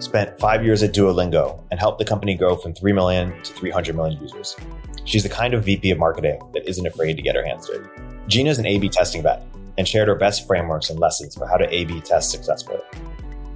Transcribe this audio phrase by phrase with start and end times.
[0.00, 3.94] spent five years at Duolingo and helped the company grow from 3 million to 300
[3.94, 4.56] million users.
[5.04, 7.88] She's the kind of VP of marketing that isn't afraid to get her hands dirty.
[8.26, 9.42] Gina's an A B testing vet
[9.78, 12.80] and shared her best frameworks and lessons for how to A B test successfully.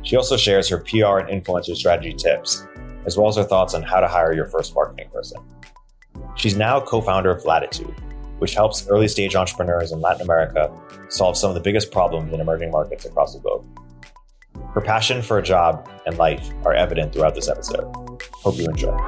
[0.03, 2.67] She also shares her PR and influencer strategy tips,
[3.07, 5.41] as well as her thoughts on how to hire your first marketing person.
[6.37, 7.95] She's now co founder of Latitude,
[8.39, 10.71] which helps early stage entrepreneurs in Latin America
[11.09, 13.65] solve some of the biggest problems in emerging markets across the globe.
[14.75, 17.85] Her passion for a job and life are evident throughout this episode.
[18.33, 18.99] Hope you enjoy.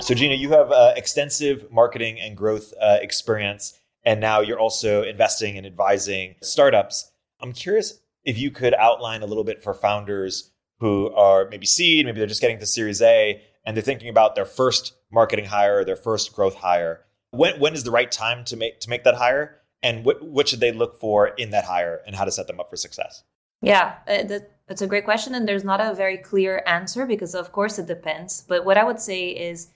[0.00, 5.02] So, Gina, you have uh, extensive marketing and growth uh, experience, and now you're also
[5.04, 7.10] investing and advising startups.
[7.40, 12.04] I'm curious if you could outline a little bit for founders who are maybe seed,
[12.04, 15.86] maybe they're just getting to Series A, and they're thinking about their first marketing hire,
[15.86, 17.06] their first growth hire.
[17.32, 20.48] When when is the right time to make to make that hire, and what what
[20.48, 23.24] should they look for in that hire, and how to set them up for success?
[23.60, 27.34] Yeah, uh, that, that's a great question, and there's not a very clear answer because,
[27.34, 28.44] of course, it depends.
[28.46, 29.68] But what I would say is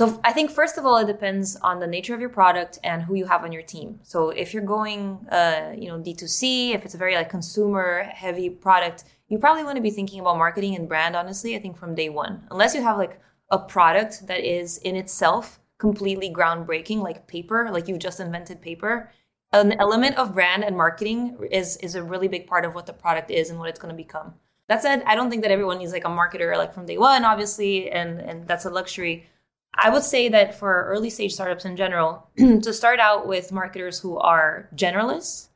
[0.00, 3.02] so I think first of all, it depends on the nature of your product and
[3.02, 4.00] who you have on your team.
[4.02, 8.48] So if you're going, uh, you know, D2C, if it's a very like consumer heavy
[8.48, 11.16] product, you probably want to be thinking about marketing and brand.
[11.16, 14.96] Honestly, I think from day one, unless you have like a product that is in
[14.96, 19.10] itself completely groundbreaking, like paper, like you've just invented paper.
[19.52, 22.92] An element of brand and marketing is is a really big part of what the
[22.92, 24.34] product is and what it's going to become.
[24.68, 27.24] That said, I don't think that everyone needs like a marketer like from day one,
[27.24, 29.26] obviously, and and that's a luxury
[29.74, 33.98] I would say that for early stage startups in general, to start out with marketers
[33.98, 35.48] who are generalists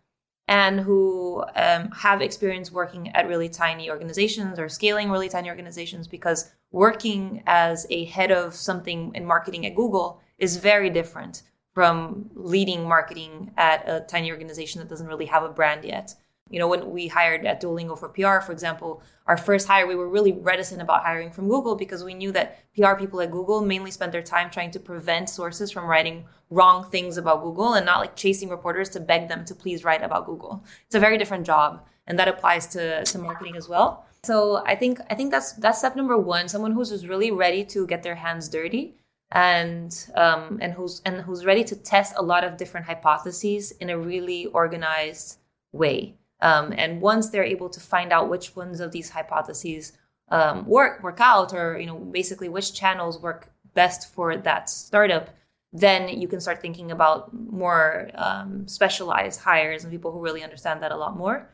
[0.48, 6.06] and who um, have experience working at really tiny organizations or scaling really tiny organizations,
[6.06, 12.30] because working as a head of something in marketing at Google is very different from
[12.34, 16.14] leading marketing at a tiny organization that doesn't really have a brand yet.
[16.50, 19.96] You know, when we hired at Duolingo for PR, for example, our first hire, we
[19.96, 23.62] were really reticent about hiring from Google because we knew that PR people at Google
[23.62, 27.84] mainly spent their time trying to prevent sources from writing wrong things about Google and
[27.84, 30.64] not like chasing reporters to beg them to please write about Google.
[30.86, 31.84] It's a very different job.
[32.06, 34.06] And that applies to, to marketing as well.
[34.24, 36.48] So I think I think that's that's step number one.
[36.48, 38.94] Someone who's just really ready to get their hands dirty
[39.32, 43.90] and um, and who's and who's ready to test a lot of different hypotheses in
[43.90, 45.38] a really organized
[45.72, 46.14] way.
[46.40, 49.92] Um, and once they're able to find out which ones of these hypotheses
[50.30, 55.30] um, work work out, or you know, basically which channels work best for that startup,
[55.74, 60.80] then you can start thinking about more um, specialized hires and people who really understand
[60.82, 61.50] that a lot more.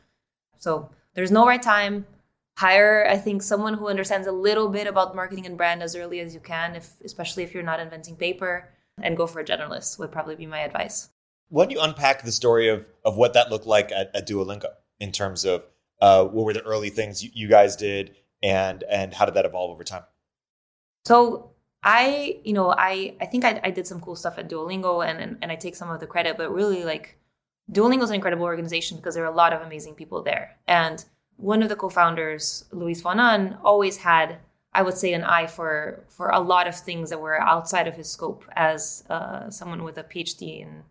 [0.58, 2.06] So there's no right time.
[2.58, 6.20] Hire, I think, someone who understands a little bit about marketing and brand as early
[6.20, 8.68] as you can, if especially if you're not inventing paper,
[9.02, 11.08] and go for a generalist would probably be my advice.
[11.48, 14.68] Why don't you unpack the story of of what that looked like at, at Duolingo
[14.98, 15.64] in terms of
[16.02, 19.46] uh, what were the early things you, you guys did and and how did that
[19.46, 20.04] evolve over time?
[21.06, 21.52] So
[21.82, 25.18] I, you know, I I think I, I did some cool stuff at Duolingo and,
[25.18, 27.18] and and I take some of the credit, but really like
[27.72, 30.56] Duolingo is an incredible organization because there are a lot of amazing people there.
[30.66, 31.04] And
[31.36, 34.38] one of the co-founders, Luis von Ahn, always had,
[34.74, 37.96] I would say, an eye for for a lot of things that were outside of
[37.96, 40.82] his scope as uh, someone with a PhD in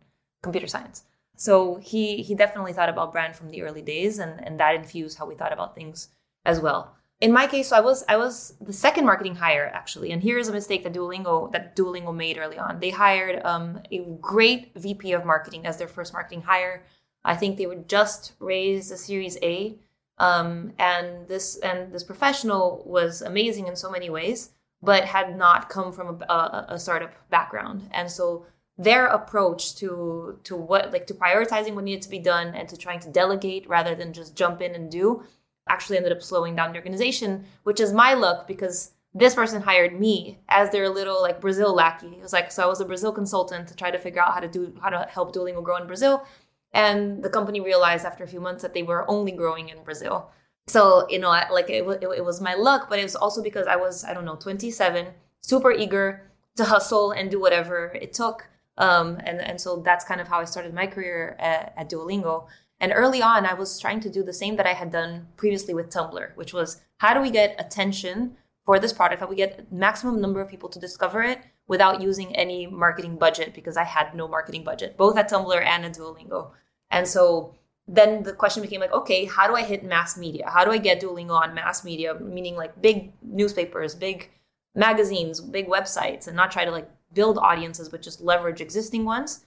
[0.42, 1.04] computer science.
[1.36, 5.18] So he he definitely thought about brand from the early days, and and that infused
[5.18, 6.10] how we thought about things
[6.46, 6.96] as well.
[7.22, 10.48] In my case, so I was I was the second marketing hire actually, and here's
[10.48, 12.80] a mistake that Duolingo that Duolingo made early on.
[12.80, 16.86] They hired um, a great VP of marketing as their first marketing hire.
[17.26, 19.78] I think they would just raise a Series A,
[20.18, 24.52] um, and this and this professional was amazing in so many ways,
[24.82, 28.46] but had not come from a, a, a startup background, and so
[28.78, 32.78] their approach to to what like to prioritizing what needed to be done and to
[32.78, 35.22] trying to delegate rather than just jump in and do
[35.70, 40.00] actually ended up slowing down the organization which is my luck because this person hired
[40.00, 42.14] me as their little like brazil lackey.
[42.18, 44.40] It was like so i was a brazil consultant to try to figure out how
[44.40, 46.26] to do how to help duolingo grow in brazil.
[46.74, 50.30] And the company realized after a few months that they were only growing in brazil.
[50.68, 53.66] So you know like it, it, it was my luck but it was also because
[53.66, 55.08] i was i don't know 27
[55.42, 56.30] super eager
[56.60, 58.48] to hustle and do whatever it took.
[58.78, 62.48] Um, and and so that's kind of how I started my career at, at, Duolingo.
[62.80, 65.74] And early on, I was trying to do the same that I had done previously
[65.74, 69.20] with Tumblr, which was how do we get attention for this product?
[69.20, 73.18] How do we get maximum number of people to discover it without using any marketing
[73.18, 76.52] budget because I had no marketing budget, both at Tumblr and at Duolingo.
[76.90, 77.54] And so
[77.88, 80.50] then the question became like, okay, how do I hit mass media?
[80.50, 84.32] How do I get Duolingo on mass media, meaning like big newspapers, big
[84.76, 89.46] magazines, big websites, and not try to like build audiences, but just leverage existing ones?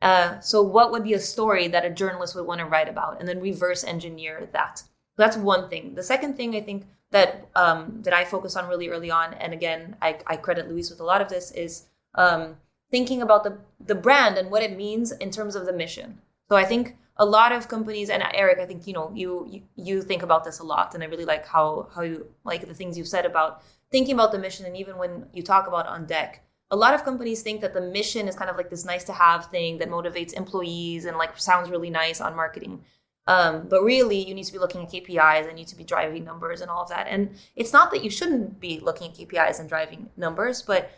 [0.00, 3.18] Uh, so, what would be a story that a journalist would want to write about,
[3.18, 4.82] and then reverse engineer that?
[5.16, 5.94] That's one thing.
[5.94, 9.52] The second thing I think that um, that I focus on really early on, and
[9.52, 12.56] again, I, I credit Luis with a lot of this, is um,
[12.90, 16.20] thinking about the the brand and what it means in terms of the mission.
[16.48, 19.62] So I think a lot of companies, and Eric, I think you know you, you
[19.74, 22.74] you think about this a lot, and I really like how how you like the
[22.74, 26.06] things you've said about thinking about the mission, and even when you talk about on
[26.06, 29.04] deck a lot of companies think that the mission is kind of like this nice
[29.04, 32.82] to have thing that motivates employees and like sounds really nice on marketing.
[33.26, 35.84] Um, but really, you need to be looking at KPIs and you need to be
[35.84, 37.06] driving numbers and all of that.
[37.08, 40.90] And it's not that you shouldn't be looking at KPIs and driving numbers, but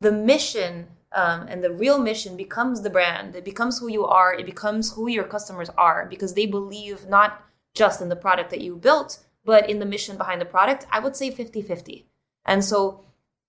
[0.00, 3.34] the mission um, and the real mission becomes the brand.
[3.34, 4.34] It becomes who you are.
[4.34, 7.44] It becomes who your customers are because they believe not
[7.74, 10.86] just in the product that you built, but in the mission behind the product.
[10.90, 12.06] I would say 50 50.
[12.44, 13.04] And so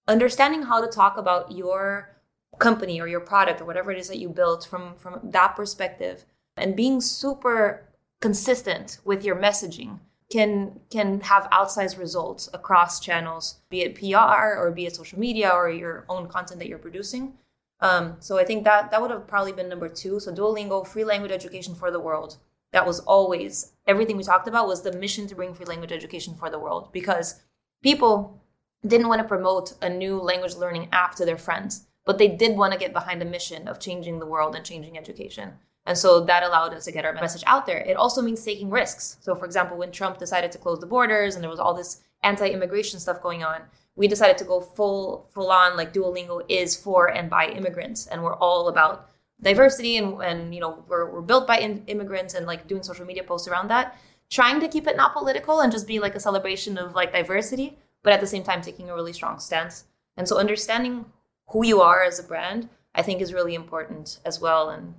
[0.10, 2.10] understanding how to talk about your
[2.58, 6.26] company or your product or whatever it is that you built from from that perspective
[6.58, 7.88] and being super
[8.20, 10.00] consistent with your messaging
[10.32, 14.16] can can have outsized results across channels be it pr
[14.60, 17.34] or be it social media or your own content that you're producing.
[17.82, 20.20] Um, so i think that that would have probably been number two.
[20.20, 22.38] So duolingo free language education for the world.
[22.74, 26.36] That was always everything we talked about was the mission to bring free language education
[26.36, 27.42] for the world because
[27.82, 28.42] people
[28.86, 32.58] didn't want to promote a new language learning app to their friends, but they did
[32.58, 35.52] want to get behind the mission of changing the world and changing education.
[35.86, 37.80] And so that allowed us to get our message out there.
[37.80, 39.18] It also means taking risks.
[39.22, 42.02] So, for example, when Trump decided to close the borders and there was all this
[42.24, 43.62] anti-immigration stuff going on,
[43.96, 48.24] we decided to go full full on like Duolingo is for and by immigrants, and
[48.24, 49.10] we're all about
[49.42, 53.06] diversity and and you know we're we're built by in, immigrants and like doing social
[53.06, 53.98] media posts around that,
[54.30, 57.78] trying to keep it not political and just be like a celebration of like diversity,
[58.04, 59.86] but at the same time taking a really strong stance.
[60.18, 61.06] And so understanding
[61.48, 64.94] who you are as a brand, I think is really important as well and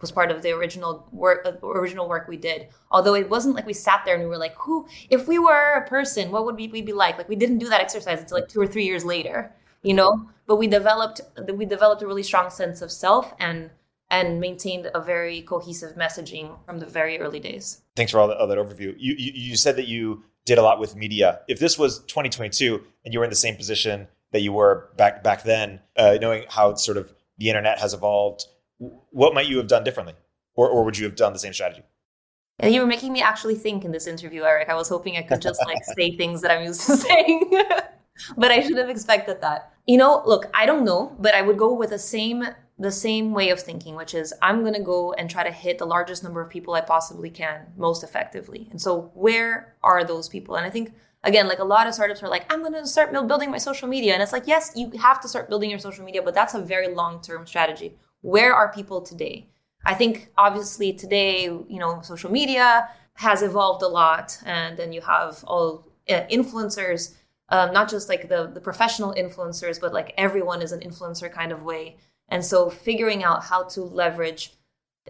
[0.00, 2.68] was part of the original work uh, original work we did.
[2.90, 5.74] Although it wasn't like we sat there and we were like, who if we were
[5.74, 7.18] a person, what would we, we be like?
[7.18, 9.52] Like we didn't do that exercise until like two or three years later,
[9.82, 10.28] you know?
[10.46, 11.20] But we developed
[11.52, 13.70] we developed a really strong sense of self and
[14.10, 17.82] and maintained a very cohesive messaging from the very early days.
[17.94, 18.94] Thanks for all that, all that overview.
[18.96, 21.40] You, you, you said that you did a lot with media.
[21.46, 25.22] If this was 2022 and you were in the same position that you were back
[25.22, 28.46] back then, uh, knowing how sort of the internet has evolved,
[28.78, 30.14] what might you have done differently,
[30.54, 31.82] or or would you have done the same strategy?
[32.60, 34.68] And you were making me actually think in this interview, Eric.
[34.68, 37.50] I was hoping I could just like say things that I'm used to saying,
[38.36, 39.72] but I should have expected that.
[39.86, 42.44] You know, look, I don't know, but I would go with the same
[42.78, 45.78] the same way of thinking, which is I'm going to go and try to hit
[45.78, 48.68] the largest number of people I possibly can most effectively.
[48.70, 50.54] And so, where are those people?
[50.56, 50.92] And I think,
[51.24, 53.88] again, like a lot of startups are like, I'm going to start building my social
[53.88, 54.14] media.
[54.14, 56.60] And it's like, yes, you have to start building your social media, but that's a
[56.60, 57.98] very long term strategy.
[58.20, 59.48] Where are people today?
[59.84, 64.38] I think, obviously, today, you know, social media has evolved a lot.
[64.46, 67.14] And then you have all uh, influencers.
[67.50, 71.50] Um, not just like the the professional influencers, but like everyone is an influencer kind
[71.50, 71.96] of way.
[72.28, 74.52] And so figuring out how to leverage,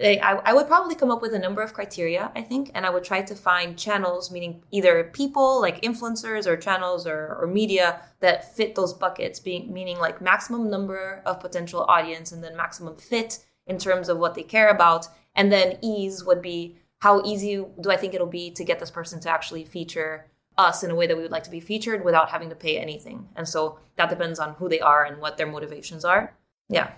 [0.00, 2.90] I, I would probably come up with a number of criteria, I think, and I
[2.90, 8.00] would try to find channels, meaning either people like influencers or channels or, or media
[8.20, 12.96] that fit those buckets, being meaning like maximum number of potential audience and then maximum
[12.96, 15.08] fit in terms of what they care about.
[15.34, 18.90] And then ease would be how easy do I think it'll be to get this
[18.90, 22.04] person to actually feature us in a way that we would like to be featured
[22.04, 23.28] without having to pay anything.
[23.37, 26.37] And so that depends on who they are and what their motivations are.
[26.68, 26.90] Yeah.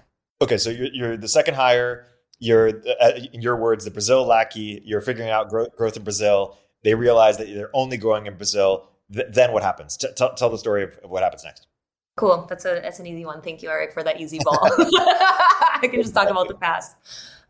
[0.43, 2.07] Okay, so you're, you're the second hire.
[2.39, 4.81] You're, uh, in your words, the Brazil lackey.
[4.85, 6.57] You're figuring out growth, growth in Brazil.
[6.83, 8.89] They realize that they're only growing in Brazil.
[9.13, 9.99] Th- then what happens?
[9.99, 11.67] T- t- tell the story of, of what happens next.
[12.17, 12.47] Cool.
[12.49, 13.41] That's a that's an easy one.
[13.41, 14.59] Thank you, Eric, for that easy ball.
[14.63, 16.97] I can just talk about the past.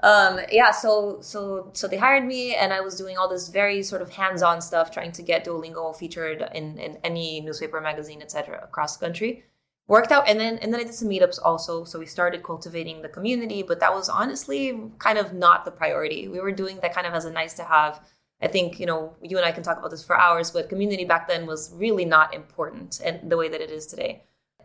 [0.01, 0.71] Um, yeah.
[0.71, 4.11] So so so they hired me, and I was doing all this very sort of
[4.11, 8.61] hands-on stuff, trying to get Duolingo featured in in any newspaper, magazine, etc.
[8.63, 9.45] across the country
[9.91, 13.03] worked out and then and then i did some meetups also so we started cultivating
[13.03, 16.95] the community but that was honestly kind of not the priority we were doing that
[16.95, 18.01] kind of as a nice to have
[18.41, 21.05] i think you know you and i can talk about this for hours but community
[21.05, 24.23] back then was really not important and the way that it is today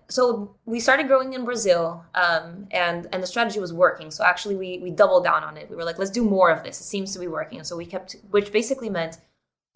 [0.07, 4.11] so we started growing in Brazil, um, and and the strategy was working.
[4.11, 5.67] So actually, we we doubled down on it.
[5.69, 6.79] We were like, let's do more of this.
[6.79, 9.17] It seems to be working, and so we kept, which basically meant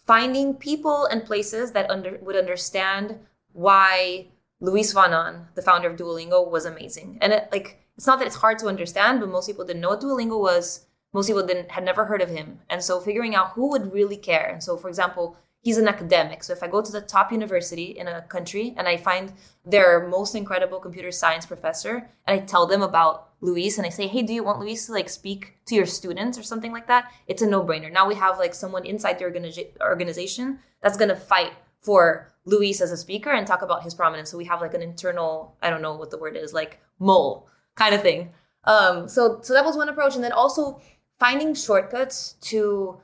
[0.05, 3.17] finding people and places that under would understand
[3.53, 4.27] why
[4.61, 7.17] Luis von Ahn, the founder of Duolingo, was amazing.
[7.21, 9.89] And it like it's not that it's hard to understand, but most people didn't know
[9.89, 10.85] what Duolingo was.
[11.13, 14.17] Most people didn't had never heard of him, and so figuring out who would really
[14.17, 14.49] care.
[14.51, 16.43] And so, for example, he's an academic.
[16.43, 19.33] So if I go to the top university in a country and I find
[19.65, 24.07] their most incredible computer science professor and I tell them about Luis and I say,
[24.07, 27.11] hey, do you want Luis to like speak to your students or something like that?
[27.27, 27.91] It's a no brainer.
[27.91, 31.51] Now we have like someone inside the organi- organization that's going to fight
[31.81, 34.29] for Luis as a speaker and talk about his prominence.
[34.29, 37.47] So we have like an internal, I don't know what the word is, like mole
[37.75, 38.31] kind of thing.
[38.65, 40.81] Um, so so that was one approach, and then also
[41.17, 42.99] finding shortcuts to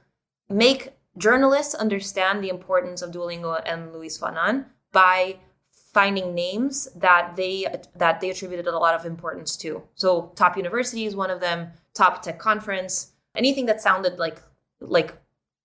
[0.50, 5.38] make journalists understand the importance of Duolingo and Luis van by
[5.94, 7.66] finding names that they
[7.96, 9.82] that they attributed a lot of importance to.
[9.96, 14.42] So top university is one of them, top tech conference, anything that sounded like
[14.82, 15.16] like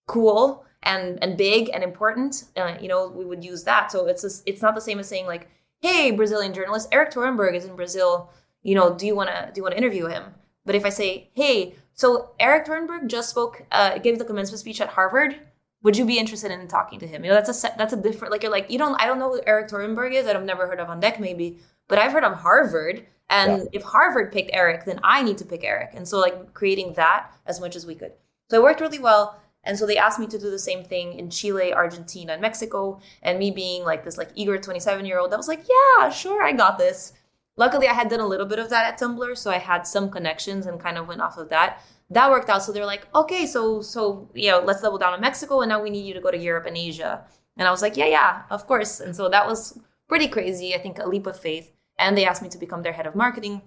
[0.07, 3.93] cool and and big and important, uh, you know, we would use that.
[3.93, 5.49] So it's a, it's not the same as saying like,
[5.81, 8.31] "Hey, Brazilian journalist eric Torenberg is in Brazil.
[8.63, 10.25] You know, do you want to do you want to interview him?"
[10.65, 14.81] But if I say, "Hey, so eric Torenberg just spoke, uh, gave the commencement speech
[14.81, 15.37] at Harvard,"
[15.83, 17.25] would you be interested in talking to him?
[17.25, 19.19] You know, that's a set, that's a different like you're like you don't I don't
[19.19, 20.27] know who eric Torenberg is.
[20.27, 21.59] I've never heard of on deck maybe,
[21.89, 23.07] but I've heard of Harvard.
[23.29, 23.69] And yeah.
[23.73, 27.33] if Harvard picked eric then I need to pick eric And so like creating that
[27.47, 28.13] as much as we could.
[28.51, 29.41] So it worked really well.
[29.65, 33.01] And so they asked me to do the same thing in Chile, Argentina, and Mexico.
[33.23, 36.43] And me being like this like eager 27 year old, I was like, yeah, sure,
[36.43, 37.13] I got this.
[37.57, 40.09] Luckily, I had done a little bit of that at Tumblr, so I had some
[40.09, 41.83] connections and kind of went off of that.
[42.09, 42.63] That worked out.
[42.63, 45.83] So they're like, okay, so so you know, let's double down on Mexico, and now
[45.83, 47.25] we need you to go to Europe and Asia.
[47.57, 49.01] And I was like, yeah, yeah, of course.
[49.01, 50.75] And so that was pretty crazy.
[50.75, 51.71] I think a leap of faith.
[51.99, 53.61] And they asked me to become their head of marketing.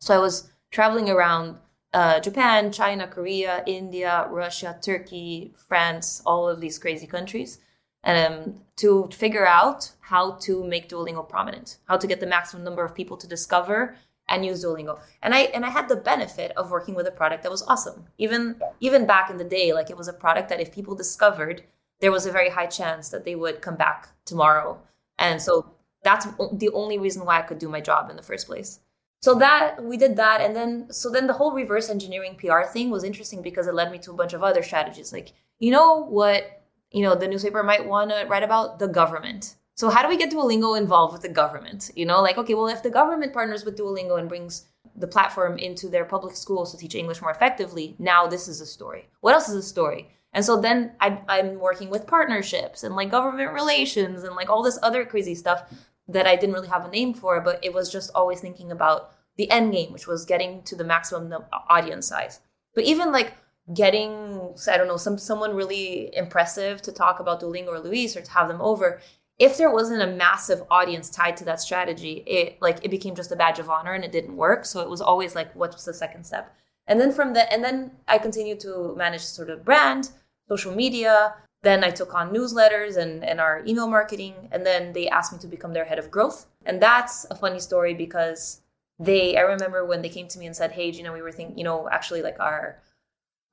[0.00, 1.56] So I was traveling around
[1.94, 7.58] uh, Japan, China, Korea, India, Russia, Turkey, France, all of these crazy countries,
[8.04, 12.84] um, to figure out how to make Duolingo prominent, how to get the maximum number
[12.84, 13.96] of people to discover
[14.28, 14.98] and use Duolingo.
[15.22, 18.06] And I and I had the benefit of working with a product that was awesome.
[18.18, 21.62] Even even back in the day, like it was a product that if people discovered,
[22.00, 24.78] there was a very high chance that they would come back tomorrow.
[25.18, 28.46] And so that's the only reason why I could do my job in the first
[28.46, 28.80] place
[29.20, 32.90] so that we did that and then so then the whole reverse engineering pr thing
[32.90, 35.12] was interesting because it led me to a bunch of other strategies.
[35.12, 39.56] Like you know what you know the newspaper might want to write about the government.
[39.74, 41.90] So how do we get duolingo involved with the government?
[41.96, 45.58] You know like okay well if the government partners with duolingo and brings the platform
[45.58, 49.08] into their public schools to teach english more effectively now this is a story.
[49.20, 50.08] What else is a story?
[50.32, 54.62] And so then I, i'm working with partnerships and like government relations and like all
[54.62, 55.64] this other crazy stuff
[56.08, 59.12] that I didn't really have a name for, but it was just always thinking about
[59.36, 61.32] the end game, which was getting to the maximum
[61.68, 62.40] audience size.
[62.74, 63.34] But even like
[63.74, 68.22] getting, I don't know, some someone really impressive to talk about Duolingo or Luis or
[68.22, 69.00] to have them over,
[69.38, 73.32] if there wasn't a massive audience tied to that strategy, it like it became just
[73.32, 74.64] a badge of honor and it didn't work.
[74.64, 76.54] So it was always like, what's the second step?
[76.86, 80.10] And then from the and then I continued to manage sort of brand,
[80.48, 84.34] social media, then I took on newsletters and, and our email marketing.
[84.52, 86.46] And then they asked me to become their head of growth.
[86.64, 88.60] And that's a funny story because
[88.98, 91.32] they, I remember when they came to me and said, Hey, you know, we were
[91.32, 92.80] thinking, you know, actually like our,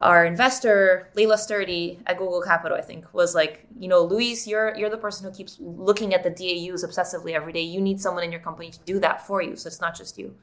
[0.01, 4.75] our investor, Laela Sturdy at Google Capital, I think, was like, you know, Luis, you're
[4.75, 7.61] you're the person who keeps looking at the DAUs obsessively every day.
[7.61, 9.55] You need someone in your company to do that for you.
[9.55, 10.35] So it's not just you.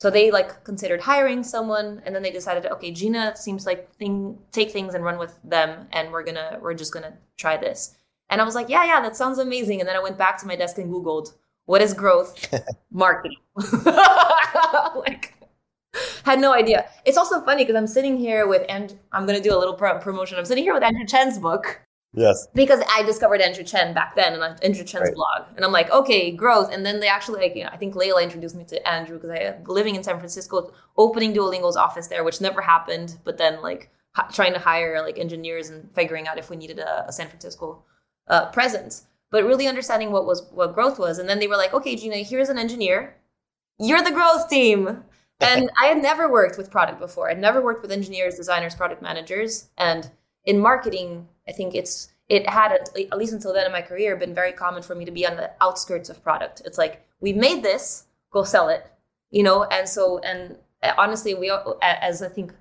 [0.00, 4.38] So they like considered hiring someone, and then they decided, okay, Gina seems like thing,
[4.52, 7.96] take things and run with them, and we're gonna we're just gonna try this.
[8.30, 9.80] And I was like, yeah, yeah, that sounds amazing.
[9.80, 11.32] And then I went back to my desk and Googled
[11.66, 12.52] what is growth
[12.90, 13.38] marketing.
[13.84, 15.34] like,
[16.24, 16.88] had no idea.
[17.04, 20.38] It's also funny because I'm sitting here with, and I'm gonna do a little promotion.
[20.38, 21.80] I'm sitting here with Andrew Chen's book,
[22.14, 22.46] Yes.
[22.54, 25.14] Because I discovered Andrew Chen back then and Andrew Chen's right.
[25.14, 25.48] blog.
[25.56, 26.72] And I'm like, okay, growth.
[26.72, 29.30] And then they actually, like, you know, I think Laela introduced me to Andrew because
[29.30, 33.18] I living in San Francisco, opening Duolingo's office there, which never happened.
[33.24, 36.78] But then, like, ha- trying to hire like engineers and figuring out if we needed
[36.78, 37.82] a, a San Francisco
[38.28, 39.06] uh, presence.
[39.30, 41.18] But really understanding what was what growth was.
[41.18, 43.16] And then they were like, okay, Gina, here's an engineer.
[43.78, 45.04] You're the growth team.
[45.40, 47.28] And I had never worked with product before.
[47.28, 49.68] I'd never worked with engineers, designers, product managers.
[49.76, 50.08] And
[50.46, 54.34] in marketing, I think it's it had at least until then in my career been
[54.34, 56.62] very common for me to be on the outskirts of product.
[56.64, 58.86] It's like we made this, go sell it,
[59.30, 59.64] you know.
[59.64, 62.52] And so and uh, honestly, we as I think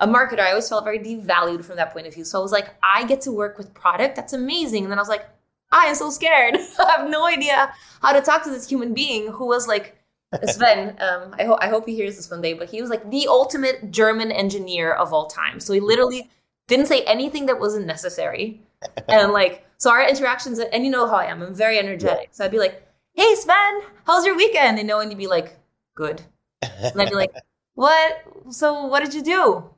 [0.00, 2.24] a marketer, I always felt very devalued from that point of view.
[2.24, 4.16] So I was like, I get to work with product.
[4.16, 4.84] That's amazing.
[4.84, 5.26] And then I was like,
[5.72, 6.54] I am so scared.
[6.78, 9.96] I have no idea how to talk to this human being who was like
[10.44, 10.96] Sven.
[11.00, 13.26] Um, I hope I hope he hears this one day, but he was like the
[13.28, 15.60] ultimate German engineer of all time.
[15.60, 16.30] So he literally
[16.68, 18.60] didn't say anything that wasn't necessary,
[19.08, 20.58] and like so our interactions.
[20.58, 21.42] And you know how I am.
[21.42, 22.28] I'm very energetic.
[22.32, 25.58] So I'd be like, "Hey Sven, how's your weekend?" And no one would be like,
[25.94, 26.22] "Good."
[26.62, 27.32] And I'd be like,
[27.74, 28.22] "What?
[28.50, 29.70] So what did you do?"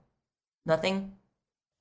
[0.66, 1.12] Nothing.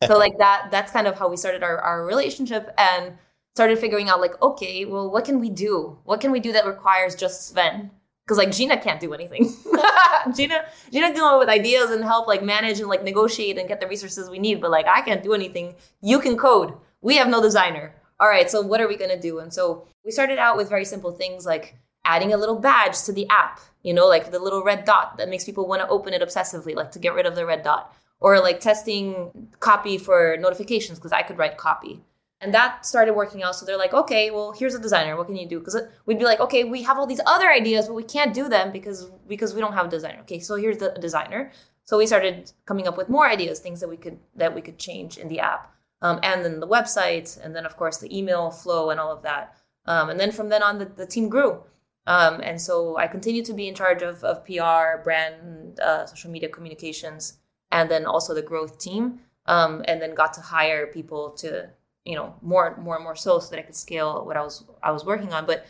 [0.06, 0.70] So like that.
[0.72, 3.18] That's kind of how we started our our relationship and
[3.58, 5.98] started figuring out like, okay, well, what can we do?
[6.04, 7.90] What can we do that requires just Sven?
[8.28, 9.56] Because like Gina can't do anything.
[10.36, 13.70] Gina, Gina can come up with ideas and help like manage and like negotiate and
[13.70, 14.60] get the resources we need.
[14.60, 15.76] But like I can't do anything.
[16.02, 16.74] You can code.
[17.00, 17.96] We have no designer.
[18.20, 19.40] All right, so what are we gonna do?
[19.40, 23.14] And so we started out with very simple things like adding a little badge to
[23.14, 26.14] the app, you know, like the little red dot that makes people want to open
[26.14, 30.36] it obsessively, like to get rid of the red dot, or like testing copy for
[30.40, 32.04] notifications because I could write copy.
[32.40, 33.56] And that started working out.
[33.56, 35.18] So they're like, okay, well, here's a designer.
[35.18, 35.60] What can you do?
[35.60, 38.48] Because we'd be like, okay, we have all these other ideas, but we can't do
[38.48, 40.20] them because because we don't have a designer.
[40.22, 41.52] Okay, so here's the designer.
[41.84, 44.78] So we started coming up with more ideas, things that we could that we could
[44.78, 48.52] change in the app, um, and then the website, and then of course the email
[48.52, 49.56] flow and all of that.
[49.86, 51.64] Um, and then from then on, the, the team grew.
[52.06, 56.30] Um, and so I continued to be in charge of, of PR, brand, uh, social
[56.30, 57.38] media communications,
[57.72, 59.22] and then also the growth team.
[59.46, 61.70] Um, and then got to hire people to
[62.08, 64.42] you know more and more and more so so that I could scale what I
[64.42, 65.46] was I was working on.
[65.46, 65.66] But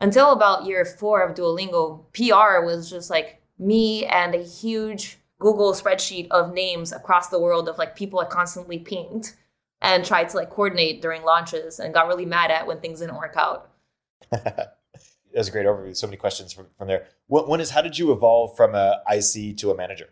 [0.00, 5.72] until about year four of Duolingo, PR was just like me and a huge Google
[5.72, 9.32] spreadsheet of names across the world of like people I constantly pinged
[9.80, 13.16] and tried to like coordinate during launches and got really mad at when things didn't
[13.16, 13.70] work out.
[14.30, 15.96] That's a great overview.
[15.96, 17.06] So many questions from, from there.
[17.26, 20.10] One is how did you evolve from a IC to a manager?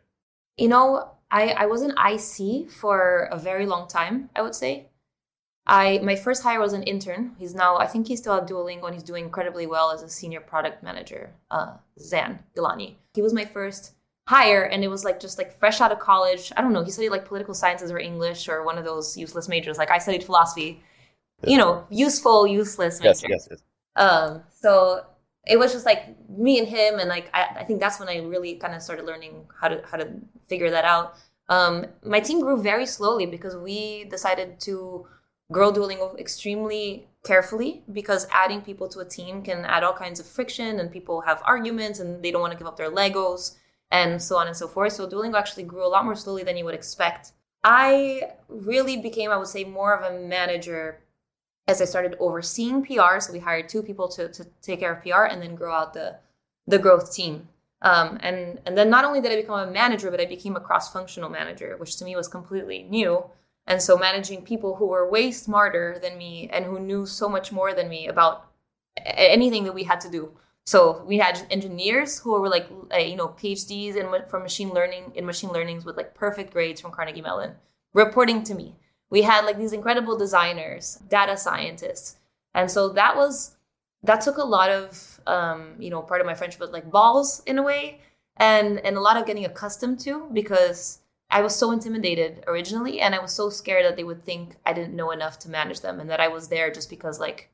[0.57, 4.90] You know, I, I was an IC for a very long time, I would say.
[5.71, 7.37] I my first hire was an intern.
[7.39, 10.09] He's now I think he's still at Duolingo and he's doing incredibly well as a
[10.09, 11.31] senior product manager.
[11.49, 12.97] Uh, Zan Gilani.
[13.15, 13.93] He was my first
[14.27, 16.53] hire, and it was like just like fresh out of college.
[16.57, 16.83] I don't know.
[16.83, 19.79] He studied like political sciences or English or one of those useless majors.
[19.79, 20.83] Like I studied philosophy.
[21.47, 23.09] You know, useful, useless major.
[23.09, 23.63] Yes, yes, yes.
[23.95, 25.07] Um, so
[25.47, 28.19] it was just like me and him, and like I, I think that's when I
[28.19, 30.11] really kind of started learning how to how to
[30.49, 31.15] figure that out.
[31.49, 35.07] Um, my team grew very slowly because we decided to
[35.51, 40.27] grow Duolingo extremely carefully because adding people to a team can add all kinds of
[40.27, 43.57] friction and people have arguments and they don't want to give up their Legos
[43.91, 44.93] and so on and so forth.
[44.93, 47.33] So Duolingo actually grew a lot more slowly than you would expect.
[47.63, 51.01] I really became, I would say, more of a manager
[51.69, 53.21] as I started overseeing PR.
[53.21, 55.95] So we hired two people to, to take care of PR and then grow out
[55.95, 56.17] the
[56.67, 57.49] the growth team.
[57.83, 60.61] Um, and and then not only did I become a manager, but I became a
[60.61, 63.25] cross functional manager, which to me was completely new
[63.67, 67.53] and so managing people who were way smarter than me and who knew so much
[67.53, 68.51] more than me about
[69.05, 70.33] anything that we had to do.
[70.67, 75.13] So we had engineers who were like, uh, you know, PhDs in from machine learning
[75.15, 77.53] in machine learnings with like perfect grades from Carnegie Mellon,
[77.93, 78.77] reporting to me.
[79.09, 82.19] We had like these incredible designers, data scientists,
[82.55, 83.57] and so that was
[84.03, 87.43] that took a lot of um, you know part of my friendship, but like balls
[87.47, 88.01] in a way,
[88.37, 93.15] and and a lot of getting accustomed to because I was so intimidated originally, and
[93.15, 96.01] I was so scared that they would think I didn't know enough to manage them,
[96.01, 97.51] and that I was there just because like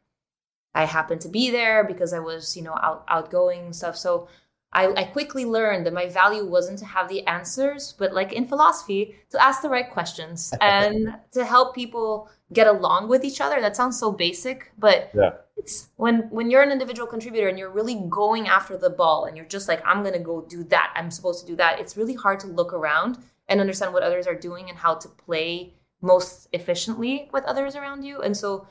[0.75, 3.97] I happened to be there because I was you know out, outgoing and stuff.
[3.97, 4.29] So
[4.73, 8.47] I, I quickly learned that my value wasn't to have the answers, but like in
[8.47, 13.61] philosophy, to ask the right questions and to help people get along with each other.
[13.61, 15.31] That sounds so basic, but yeah.
[15.57, 19.37] it's when when you're an individual contributor and you're really going after the ball and
[19.37, 20.93] you're just like, I'm gonna go do that.
[20.95, 21.81] I'm supposed to do that.
[21.81, 25.09] It's really hard to look around and understand what others are doing and how to
[25.09, 28.21] play most efficiently with others around you.
[28.21, 28.67] And so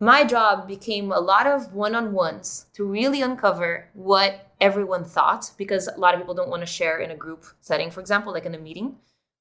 [0.00, 5.52] my job became a lot of one on ones to really uncover what everyone thought,
[5.56, 8.32] because a lot of people don't want to share in a group setting, for example,
[8.32, 8.96] like in a meeting.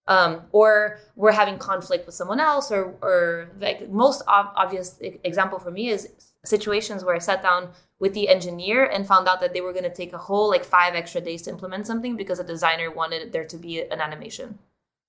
[0.08, 5.58] Um, or we're having conflict with someone else, or, or like most ob- obvious example
[5.58, 6.10] for me is
[6.44, 9.84] situations where I sat down with the engineer and found out that they were going
[9.84, 13.32] to take a whole like five extra days to implement something because a designer wanted
[13.32, 14.58] there to be an animation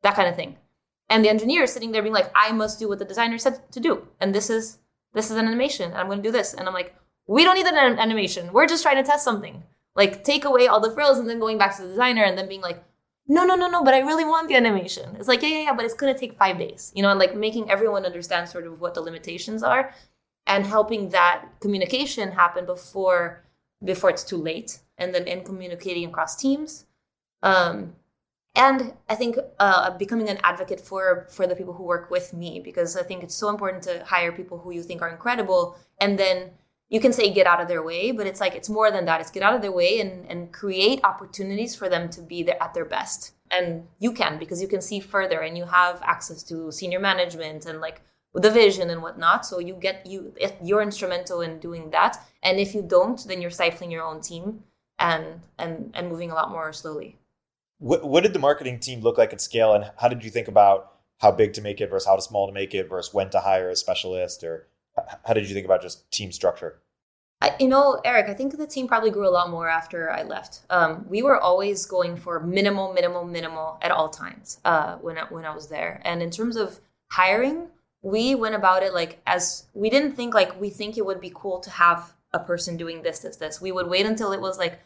[0.02, 0.56] that kind of thing.
[1.08, 3.60] And the engineer is sitting there being like, I must do what the designer said
[3.72, 4.06] to do.
[4.20, 4.78] And this is
[5.14, 5.90] this is an animation.
[5.90, 6.54] And I'm going to do this.
[6.54, 6.94] And I'm like,
[7.26, 8.52] we don't need an animation.
[8.52, 9.62] We're just trying to test something.
[9.94, 12.48] Like take away all the frills and then going back to the designer and then
[12.48, 12.82] being like,
[13.28, 15.16] no, no, no, no, but I really want the animation.
[15.16, 16.92] It's like, yeah, yeah, yeah, but it's going to take five days.
[16.94, 19.94] You know, and like making everyone understand sort of what the limitations are
[20.46, 23.44] and helping that communication happen before
[23.84, 26.86] before it's too late and then in communicating across teams
[27.42, 27.94] um,
[28.54, 32.60] and I think uh, becoming an advocate for for the people who work with me
[32.60, 36.18] because I think it's so important to hire people who you think are incredible, and
[36.18, 36.50] then
[36.90, 39.20] you can say get out of their way, but it's like it's more than that.
[39.22, 42.62] It's get out of their way and and create opportunities for them to be there
[42.62, 43.32] at their best.
[43.50, 47.64] And you can because you can see further and you have access to senior management
[47.64, 48.02] and like
[48.34, 49.46] the vision and whatnot.
[49.46, 52.18] So you get you you're instrumental in doing that.
[52.42, 54.64] And if you don't, then you're stifling your own team
[54.98, 57.16] and and and moving a lot more slowly.
[57.82, 60.46] What, what did the marketing team look like at scale, and how did you think
[60.46, 63.40] about how big to make it versus how small to make it versus when to
[63.40, 64.68] hire a specialist, or
[65.26, 66.80] how did you think about just team structure?
[67.40, 70.22] I, you know, Eric, I think the team probably grew a lot more after I
[70.22, 70.60] left.
[70.70, 75.24] Um, we were always going for minimal, minimal, minimal at all times uh, when I,
[75.24, 76.00] when I was there.
[76.04, 76.78] And in terms of
[77.10, 77.66] hiring,
[78.00, 81.32] we went about it like as we didn't think like we think it would be
[81.34, 83.60] cool to have a person doing this, this, this.
[83.60, 84.78] We would wait until it was like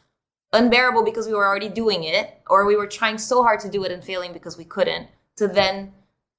[0.53, 3.85] unbearable because we were already doing it or we were trying so hard to do
[3.85, 5.93] it and failing because we couldn't to then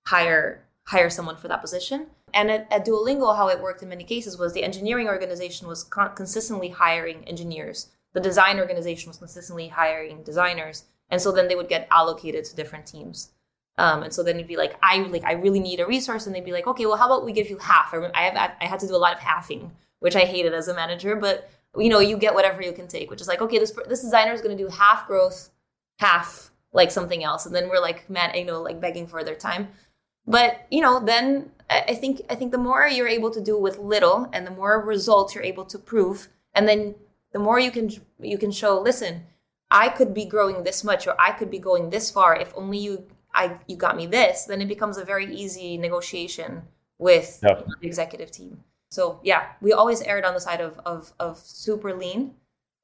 [0.06, 2.08] hire hire someone for that position.
[2.34, 5.84] And at, at duolingo how it worked in many cases was the engineering organization was
[5.84, 7.89] con- consistently hiring engineers.
[8.13, 10.86] The design organization was consistently hiring designers.
[11.10, 13.32] And so then they would get allocated to different teams.
[13.78, 16.26] Um, and so then you'd be like i like i really need a resource.
[16.26, 17.93] And they'd be like okay well how about we give you half?
[17.93, 20.74] I have i had to do a lot of halving which i hated as a
[20.76, 23.71] manager but you know you get whatever you can take which is like okay this
[23.88, 25.49] this designer is going to do half growth
[25.99, 29.36] half like something else and then we're like man you know like begging for their
[29.36, 29.67] time
[30.25, 33.77] but you know then i think i think the more you're able to do with
[33.80, 36.95] little and the more results you're able to prove and then
[37.34, 39.23] the more you can you can show listen
[39.71, 42.77] i could be growing this much or i could be going this far if only
[42.77, 43.03] you
[43.34, 46.62] i you got me this then it becomes a very easy negotiation
[46.99, 47.65] with yep.
[47.82, 51.93] the executive team so yeah, we always erred on the side of, of, of super
[51.93, 52.36] lean.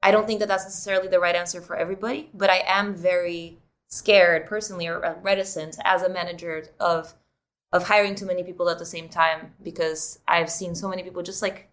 [0.02, 3.60] I don't think that that's necessarily the right answer for everybody, but I am very
[3.88, 7.14] scared personally or reticent as a manager of
[7.72, 11.24] of hiring too many people at the same time because I've seen so many people
[11.24, 11.72] just like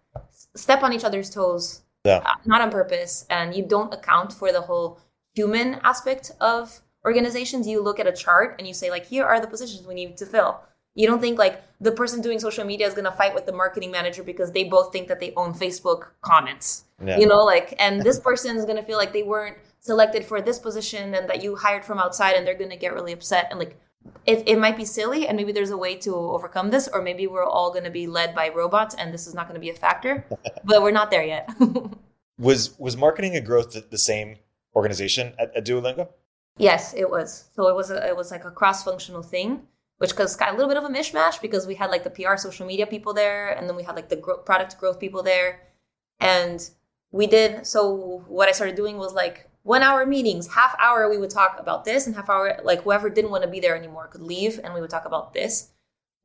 [0.55, 2.23] step on each other's toes, yeah.
[2.25, 4.99] Uh, not on purpose, and you don't account for the whole
[5.35, 7.67] human aspect of organizations.
[7.67, 10.17] You look at a chart and you say like, here are the positions we need
[10.17, 10.61] to fill.
[10.95, 13.51] You don't think like the person doing social media is going to fight with the
[13.53, 16.85] marketing manager because they both think that they own Facebook comments.
[17.03, 17.17] Yeah.
[17.17, 20.41] You know, like, and this person is going to feel like they weren't selected for
[20.41, 23.47] this position and that you hired from outside and they're going to get really upset.
[23.49, 23.79] And like,
[24.25, 27.25] it, it might be silly and maybe there's a way to overcome this, or maybe
[27.25, 29.69] we're all going to be led by robots and this is not going to be
[29.69, 30.25] a factor,
[30.65, 31.49] but we're not there yet.
[32.37, 34.37] was, was marketing and growth the same
[34.75, 36.09] organization at, at Duolingo?
[36.57, 37.45] Yes, it was.
[37.55, 39.61] So it was a, it was like a cross functional thing
[40.01, 42.65] which of a little bit of a mishmash because we had like the PR social
[42.65, 45.61] media people there, and then we had like the gro- product growth people there,
[46.19, 46.71] and
[47.11, 47.67] we did.
[47.67, 51.57] So what I started doing was like one hour meetings, half hour we would talk
[51.59, 54.59] about this, and half hour like whoever didn't want to be there anymore could leave,
[54.63, 55.69] and we would talk about this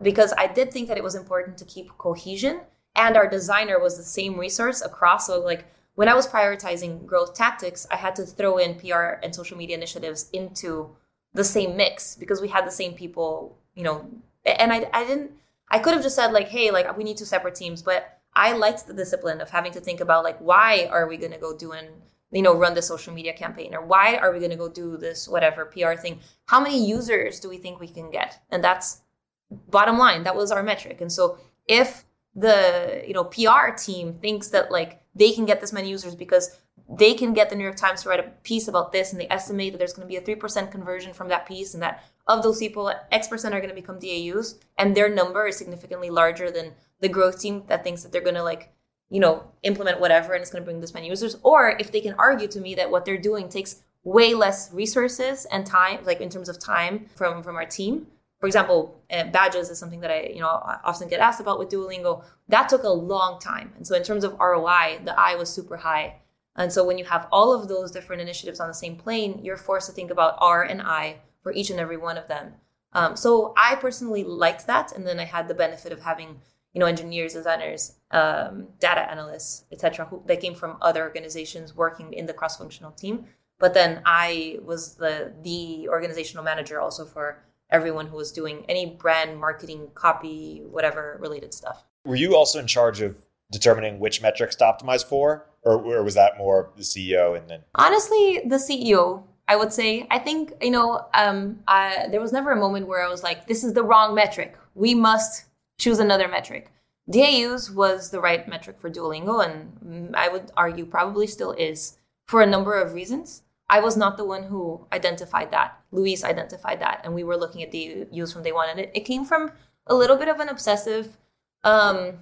[0.02, 2.62] because I did think that it was important to keep cohesion,
[2.94, 5.26] and our designer was the same resource across.
[5.26, 9.34] So like when I was prioritizing growth tactics, I had to throw in PR and
[9.34, 10.96] social media initiatives into
[11.34, 14.10] the same mix because we had the same people you know,
[14.44, 15.32] and I, I didn't,
[15.68, 18.52] I could have just said like, hey, like we need two separate teams, but I
[18.52, 21.56] liked the discipline of having to think about like, why are we going to go
[21.56, 21.86] doing,
[22.32, 24.96] you know, run the social media campaign or why are we going to go do
[24.96, 26.20] this, whatever PR thing?
[26.46, 28.40] How many users do we think we can get?
[28.50, 29.02] And that's
[29.50, 30.24] bottom line.
[30.24, 31.00] That was our metric.
[31.00, 35.72] And so if the, you know, PR team thinks that like they can get this
[35.72, 36.58] many users because
[36.88, 39.28] they can get the New York Times to write a piece about this and they
[39.28, 42.42] estimate that there's going to be a 3% conversion from that piece and that of
[42.42, 46.50] those people, X percent are going to become DAUs, and their number is significantly larger
[46.50, 48.72] than the growth team that thinks that they're going to like,
[49.10, 51.36] you know, implement whatever and it's going to bring this many users.
[51.42, 55.46] Or if they can argue to me that what they're doing takes way less resources
[55.50, 58.06] and time, like in terms of time from from our team.
[58.40, 60.48] For example, uh, badges is something that I, you know,
[60.84, 62.22] often get asked about with Duolingo.
[62.48, 65.76] That took a long time, and so in terms of ROI, the I was super
[65.76, 66.16] high.
[66.58, 69.56] And so when you have all of those different initiatives on the same plane, you're
[69.58, 72.54] forced to think about ROI for each and every one of them.
[72.92, 76.40] Um, so I personally liked that, and then I had the benefit of having
[76.72, 82.12] you know engineers, designers, um, data analysts, etc., who they came from other organizations working
[82.12, 83.26] in the cross-functional team.
[83.60, 88.86] But then I was the the organizational manager also for everyone who was doing any
[88.86, 91.84] brand marketing, copy, whatever related stuff.
[92.04, 96.16] Were you also in charge of determining which metrics to optimize for, or, or was
[96.16, 97.60] that more the CEO and then?
[97.76, 100.06] Honestly, the CEO I would say.
[100.10, 103.46] I think, you know, um, I, there was never a moment where I was like,
[103.46, 104.58] this is the wrong metric.
[104.74, 105.44] We must
[105.78, 106.70] choose another metric.
[107.08, 112.42] DAUs was the right metric for Duolingo, and I would argue probably still is for
[112.42, 113.42] a number of reasons.
[113.68, 115.80] I was not the one who identified that.
[115.92, 118.90] Luis identified that, and we were looking at the use from day one, and it,
[118.94, 119.52] it came from
[119.86, 121.16] a little bit of an obsessive
[121.62, 122.14] um,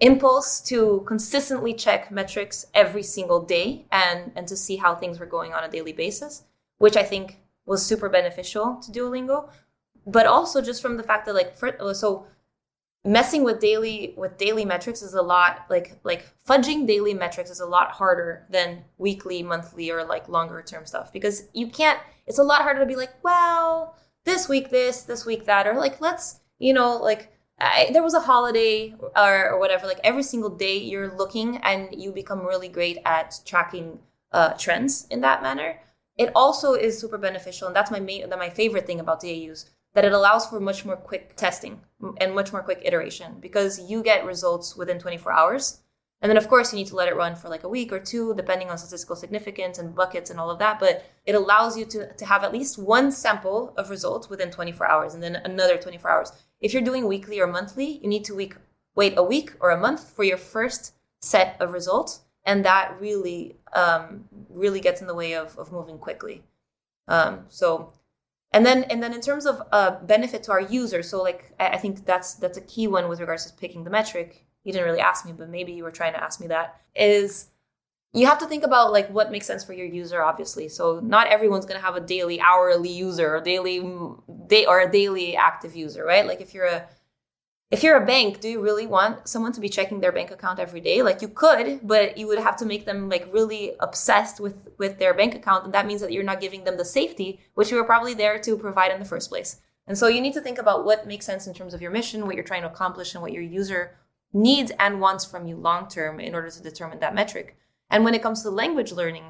[0.00, 5.26] impulse to consistently check metrics every single day and and to see how things were
[5.26, 6.44] going on a daily basis,
[6.78, 9.50] which I think was super beneficial to Duolingo,
[10.06, 12.26] but also just from the fact that like for, so
[13.04, 17.60] messing with daily with daily metrics is a lot like like fudging daily metrics is
[17.60, 22.38] a lot harder than weekly monthly or like longer term stuff because you can't it's
[22.38, 26.00] a lot harder to be like well this week this this week that or like
[26.00, 30.50] let's you know like I, there was a holiday or, or whatever like every single
[30.50, 33.98] day you're looking and you become really great at tracking
[34.32, 35.80] uh, trends in that manner
[36.18, 40.04] it also is super beneficial and that's my main my favorite thing about DAUs that
[40.04, 41.80] it allows for much more quick testing
[42.20, 45.80] and much more quick iteration because you get results within 24 hours.
[46.20, 48.00] And then, of course, you need to let it run for like a week or
[48.00, 50.80] two, depending on statistical significance and buckets and all of that.
[50.80, 54.88] But it allows you to, to have at least one sample of results within 24
[54.88, 56.32] hours and then another 24 hours.
[56.60, 58.56] If you're doing weekly or monthly, you need to week,
[58.96, 62.20] wait a week or a month for your first set of results.
[62.48, 66.42] And that really, um, really gets in the way of, of moving quickly.
[67.06, 67.92] Um, so
[68.52, 71.68] and then and then in terms of uh, benefit to our users so like I,
[71.68, 74.46] I, think that's that's a key one with regards to picking the metric.
[74.64, 77.48] You didn't really ask me but maybe you were trying to ask me that is
[78.14, 80.68] you have to think about like what makes sense for your user obviously.
[80.68, 83.80] So not everyone's going to have a daily hourly user or daily
[84.46, 86.26] day or a daily active user right?
[86.26, 86.88] Like if you're a
[87.70, 90.58] if you're a bank, do you really want someone to be checking their bank account
[90.58, 91.02] every day?
[91.02, 94.98] Like you could, but you would have to make them like really obsessed with with
[94.98, 97.76] their bank account, and that means that you're not giving them the safety which you
[97.76, 99.60] were probably there to provide in the first place.
[99.86, 102.26] And so you need to think about what makes sense in terms of your mission,
[102.26, 103.96] what you're trying to accomplish, and what your user
[104.32, 107.56] needs and wants from you long term in order to determine that metric.
[107.90, 109.24] And when it comes to language learning,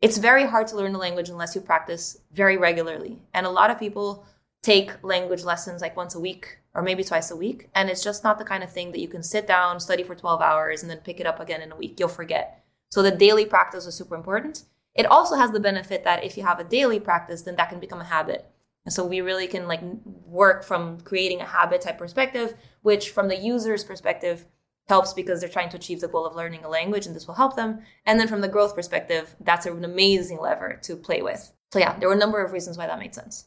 [0.00, 3.22] it's very hard to learn a language unless you practice very regularly.
[3.34, 4.26] And a lot of people
[4.62, 7.68] take language lessons like once a week or maybe twice a week.
[7.74, 10.14] And it's just not the kind of thing that you can sit down, study for
[10.14, 11.98] 12 hours, and then pick it up again in a week.
[11.98, 12.64] You'll forget.
[12.90, 14.64] So the daily practice is super important.
[14.94, 17.80] It also has the benefit that if you have a daily practice, then that can
[17.80, 18.50] become a habit.
[18.84, 23.28] And so we really can like work from creating a habit type perspective, which from
[23.28, 24.46] the user's perspective
[24.88, 27.34] helps because they're trying to achieve the goal of learning a language and this will
[27.34, 27.80] help them.
[28.06, 31.52] And then from the growth perspective, that's an amazing lever to play with.
[31.72, 33.46] So yeah, there were a number of reasons why that made sense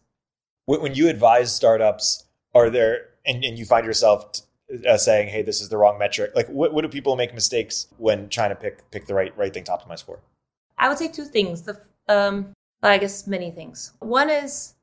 [0.80, 4.42] when you advise startups, are there and, and you find yourself
[4.88, 7.88] uh, saying, "Hey, this is the wrong metric." Like, what, what do people make mistakes
[7.98, 10.20] when trying to pick pick the right right thing to optimize for?
[10.78, 11.64] I would say two things.
[11.64, 13.94] The um, I guess many things.
[14.00, 14.76] One is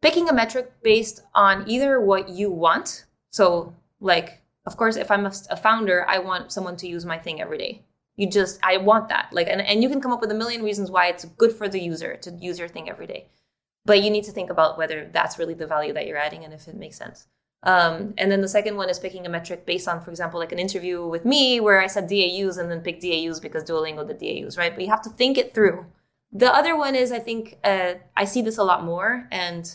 [0.00, 3.06] picking a metric based on either what you want.
[3.30, 7.18] So, like, of course, if I'm a, a founder, I want someone to use my
[7.18, 7.82] thing every day.
[8.16, 9.28] You just, I want that.
[9.32, 11.66] Like, and, and you can come up with a million reasons why it's good for
[11.66, 13.28] the user to use your thing every day
[13.84, 16.54] but you need to think about whether that's really the value that you're adding and
[16.54, 17.26] if it makes sense.
[17.64, 20.50] Um, and then the second one is picking a metric based on, for example, like
[20.52, 24.18] an interview with me where I said DAUs and then pick DAUs because Duolingo did
[24.18, 24.74] DAUs, right?
[24.74, 25.86] But you have to think it through.
[26.32, 29.72] The other one is I think uh, I see this a lot more, and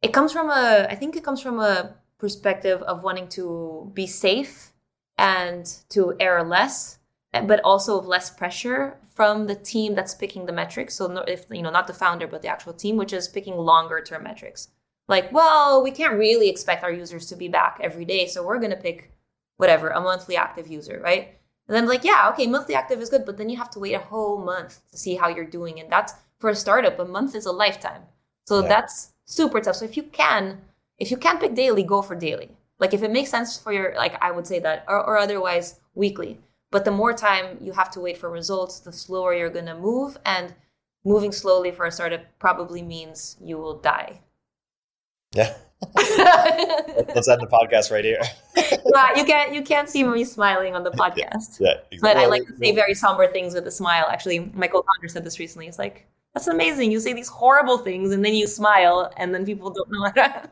[0.00, 4.06] it comes from a I think it comes from a perspective of wanting to be
[4.06, 4.72] safe
[5.18, 6.98] and to err less,
[7.32, 10.94] but also of less pressure from the team that's picking the metrics.
[10.94, 14.00] So if you know not the founder but the actual team, which is picking longer
[14.00, 14.68] term metrics.
[15.10, 18.60] Like, well, we can't really expect our users to be back every day, so we're
[18.60, 19.12] going to pick
[19.56, 21.36] whatever a monthly active user, right?
[21.66, 23.94] And then like, yeah, okay, monthly active is good, but then you have to wait
[23.94, 27.00] a whole month to see how you're doing, and that's for a startup.
[27.00, 28.02] A month is a lifetime,
[28.46, 28.68] so yeah.
[28.68, 29.76] that's super tough.
[29.76, 30.60] So if you can,
[30.98, 32.50] if you can pick daily, go for daily.
[32.78, 35.80] Like if it makes sense for your, like I would say that, or, or otherwise
[35.94, 36.38] weekly.
[36.70, 39.76] But the more time you have to wait for results, the slower you're going to
[39.76, 40.16] move.
[40.24, 40.54] And
[41.04, 44.20] moving slowly for a startup probably means you will die.
[45.32, 45.54] Yeah.
[45.96, 48.20] Let's end the podcast right here.
[48.56, 51.58] yeah, you can't you can't see me smiling on the podcast.
[51.58, 51.98] Yeah, exactly.
[52.02, 54.06] But I like to say very somber things with a smile.
[54.10, 55.68] Actually, Michael co-founder said this recently.
[55.68, 56.92] It's like that's amazing.
[56.92, 60.10] You say these horrible things and then you smile, and then people don't know.
[60.14, 60.42] How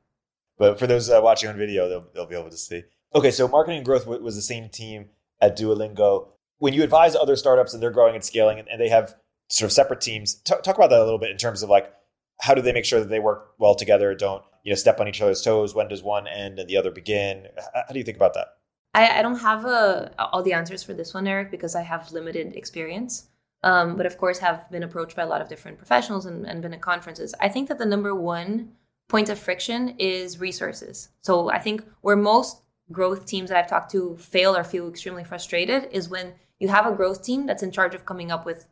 [0.58, 2.82] but for those uh, watching on video, they'll they'll be able to see.
[3.14, 6.28] Okay, so marketing and growth was the same team at Duolingo.
[6.58, 9.14] When you advise other startups and they're growing and scaling and, and they have
[9.48, 11.92] sort of separate teams, t- talk about that a little bit in terms of like
[12.40, 15.08] how do they make sure that they work well together, don't you know step on
[15.08, 15.74] each other's toes?
[15.74, 17.46] When does one end and the other begin?
[17.74, 18.48] How, do you think about that?
[18.94, 22.12] I, I don't have uh, all the answers for this one, Eric, because I have
[22.12, 23.28] limited experience.
[23.64, 26.62] Um, but of course, have been approached by a lot of different professionals and, and
[26.62, 27.34] been at conferences.
[27.40, 28.72] I think that the number one
[29.08, 31.10] point of friction is resources.
[31.20, 35.22] So I think where most growth teams that I've talked to fail or feel extremely
[35.24, 38.66] frustrated is when you have a growth team that's in charge of coming up with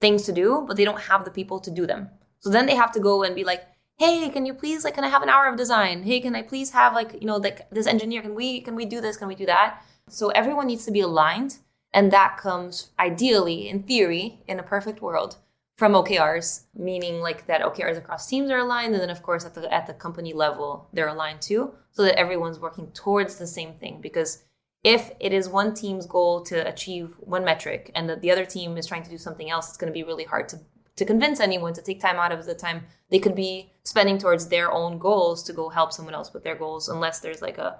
[0.00, 2.08] things to do, but they don't have the people to do them.
[2.40, 3.66] So then they have to go and be like,
[3.98, 6.02] hey, can you please like can I have an hour of design?
[6.02, 8.84] Hey, can I please have like, you know, like this engineer, can we can we
[8.84, 9.16] do this?
[9.16, 9.82] Can we do that?
[10.08, 11.58] So everyone needs to be aligned.
[11.92, 15.36] And that comes ideally, in theory, in a perfect world,
[15.76, 19.54] from OKRs, meaning like that OKRs across teams are aligned, and then of course at
[19.54, 23.74] the at the company level they're aligned too, so that everyone's working towards the same
[23.74, 24.00] thing.
[24.00, 24.44] Because
[24.84, 28.86] if it is one team's goal to achieve one metric and the other team is
[28.86, 30.60] trying to do something else, it's going to be really hard to
[30.98, 34.48] to convince anyone to take time out of the time they could be spending towards
[34.48, 37.78] their own goals to go help someone else with their goals, unless there's like a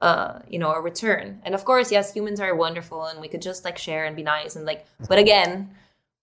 [0.00, 1.40] uh, you know, a return.
[1.44, 4.22] And of course, yes, humans are wonderful and we could just like share and be
[4.22, 5.70] nice and like, but again,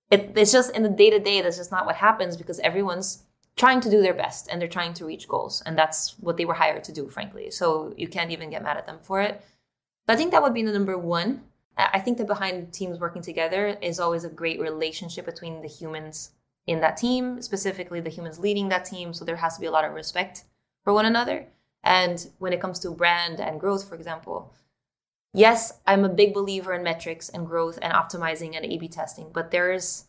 [0.09, 3.23] it, it's just in the day to day, that's just not what happens because everyone's
[3.55, 5.61] trying to do their best and they're trying to reach goals.
[5.65, 7.51] And that's what they were hired to do, frankly.
[7.51, 9.41] So you can't even get mad at them for it.
[10.05, 11.43] But I think that would be the number one.
[11.77, 16.31] I think that behind teams working together is always a great relationship between the humans
[16.67, 19.13] in that team, specifically the humans leading that team.
[19.13, 20.43] So there has to be a lot of respect
[20.83, 21.47] for one another.
[21.83, 24.53] And when it comes to brand and growth, for example,
[25.33, 29.51] yes, I'm a big believer in metrics and growth and optimizing and A/B testing, but
[29.51, 30.05] there's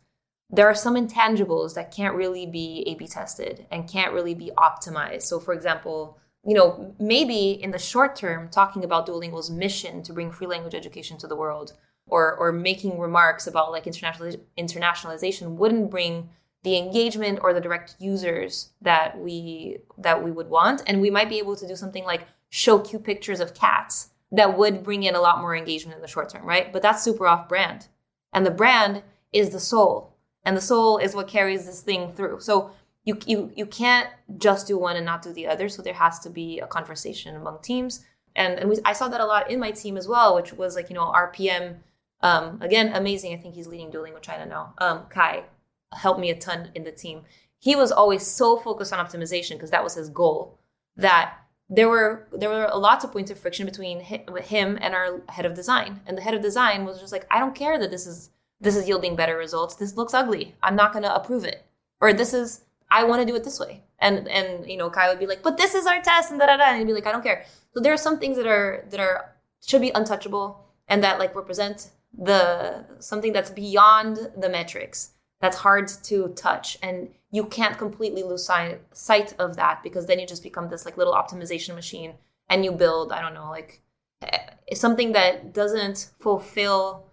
[0.50, 5.22] there are some intangibles that can't really be A/B tested and can't really be optimized.
[5.22, 10.12] So, for example, you know, maybe in the short term, talking about Duolingo's mission to
[10.14, 11.74] bring free language education to the world,
[12.06, 16.30] or or making remarks about like international internationalization wouldn't bring
[16.68, 21.30] the engagement or the direct users that we that we would want, and we might
[21.30, 25.14] be able to do something like show cute pictures of cats that would bring in
[25.14, 26.70] a lot more engagement in the short term, right?
[26.70, 27.88] But that's super off brand.
[28.34, 29.02] And the brand
[29.32, 30.14] is the soul.
[30.44, 32.40] And the soul is what carries this thing through.
[32.40, 32.70] So
[33.04, 35.70] you you you can't just do one and not do the other.
[35.70, 38.04] So there has to be a conversation among teams.
[38.36, 40.76] And and we, I saw that a lot in my team as well, which was
[40.76, 41.76] like, you know, RPM
[42.20, 43.32] um, again, amazing.
[43.32, 44.74] I think he's leading Duolingo China now.
[44.76, 45.44] Um, Kai
[45.92, 47.22] helped me a ton in the team.
[47.58, 50.58] He was always so focused on optimization because that was his goal
[50.96, 51.34] that
[51.70, 55.54] there were there were lots of points of friction between him and our head of
[55.54, 56.00] design.
[56.06, 58.76] And the head of design was just like i don't care that this is this
[58.76, 59.76] is yielding better results.
[59.76, 60.56] This looks ugly.
[60.62, 61.64] I'm not going to approve it.
[62.00, 63.82] Or this is i want to do it this way.
[63.98, 66.46] And and you know kai would be like but this is our test and da
[66.46, 67.44] da da and he'd be like i don't care.
[67.74, 69.34] So there are some things that are that are
[69.66, 75.88] should be untouchable and that like represent the something that's beyond the metrics that's hard
[75.88, 80.68] to touch and you can't completely lose sight, of that because then you just become
[80.68, 82.14] this like little optimization machine
[82.48, 83.80] and you build i don't know like
[84.22, 84.38] eh,
[84.74, 87.04] something that doesn't fulfill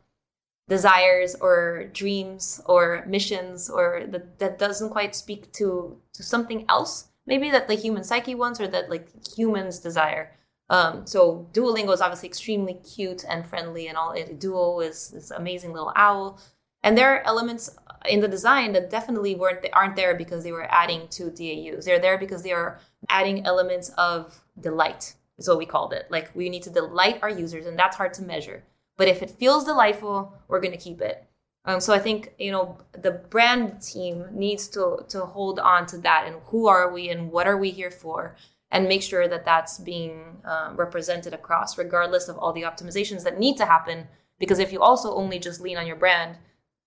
[0.68, 7.10] desires or dreams or missions or that, that doesn't quite speak to to something else
[7.26, 10.32] maybe that the human psyche wants or that like humans desire.
[10.70, 15.74] Um, so duolingo is obviously extremely cute and friendly and all duo is this amazing
[15.74, 16.40] little owl
[16.82, 17.70] and there are elements
[18.10, 21.86] in the design that definitely weren't aren't there because they were adding to DAUs.
[21.86, 25.16] They're there because they are adding elements of delight.
[25.38, 26.08] Is what we called it.
[26.10, 28.64] Like we need to delight our users, and that's hard to measure.
[28.98, 31.28] But if it feels delightful, we're going to keep it.
[31.66, 35.98] Um, so I think you know the brand team needs to to hold on to
[36.00, 38.36] that and who are we and what are we here for,
[38.72, 43.40] and make sure that that's being um, represented across, regardless of all the optimizations that
[43.40, 44.08] need to happen.
[44.40, 46.38] Because if you also only just lean on your brand,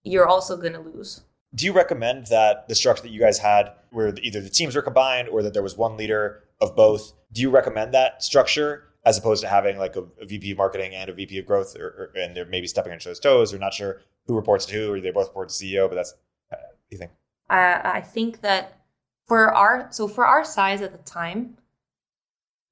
[0.08, 1.22] you're also going to lose.
[1.54, 4.82] Do you recommend that the structure that you guys had, where either the teams were
[4.82, 9.16] combined or that there was one leader of both, do you recommend that structure as
[9.16, 11.86] opposed to having like a, a VP of marketing and a VP of growth, or,
[11.86, 14.74] or, and they're maybe stepping on each other's toes, or not sure who reports to
[14.74, 15.88] who, or they both report to CEO?
[15.88, 16.14] But that's,
[16.52, 16.56] uh,
[16.90, 17.12] you think?
[17.48, 18.80] Uh, I think that
[19.26, 21.56] for our so for our size at the time,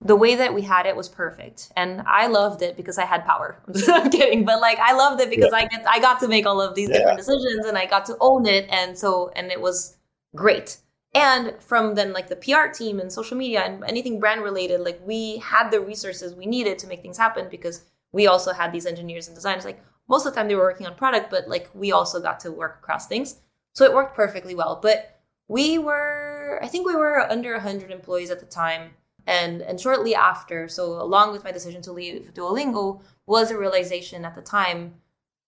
[0.00, 1.72] the way that we had it was perfect.
[1.76, 3.60] And i loved it because i had power.
[3.66, 4.44] I'm just kidding.
[4.44, 5.58] But like i loved it because yeah.
[5.58, 6.98] i get i got to make all of these yeah.
[6.98, 8.66] different decisions and i got to own it.
[8.70, 9.96] And so and it was
[10.34, 10.78] great.
[11.14, 15.00] And from then like the pr team and social media and anything brand related like
[15.04, 18.86] we had the resources we needed to make things happen because we also had these
[18.86, 19.64] engineers and designers.
[19.64, 22.40] Like most of the time they were working on product but like we also got
[22.40, 23.36] to work across things.
[23.72, 24.78] So it worked perfectly well.
[24.82, 25.16] But
[25.48, 28.90] we were i think we were under 100 employees at the time
[29.26, 34.24] and and shortly after so along with my decision to leave duolingo was a realization
[34.24, 34.94] at the time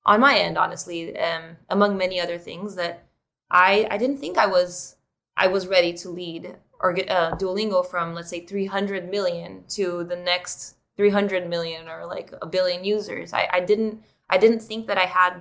[0.05, 3.07] on my end honestly um, among many other things that
[3.51, 4.97] i i didn't think i was
[5.37, 10.05] i was ready to lead or get uh, duolingo from let's say 300 million to
[10.05, 13.33] the next 300 million or like a billion users.
[13.33, 15.35] I i didn't i didn't think that i had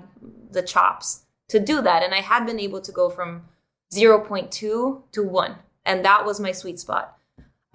[0.51, 2.03] the chops to do that.
[2.03, 3.43] And i had been able to go from
[3.93, 7.16] 0.2 to 1 and that was my sweet spot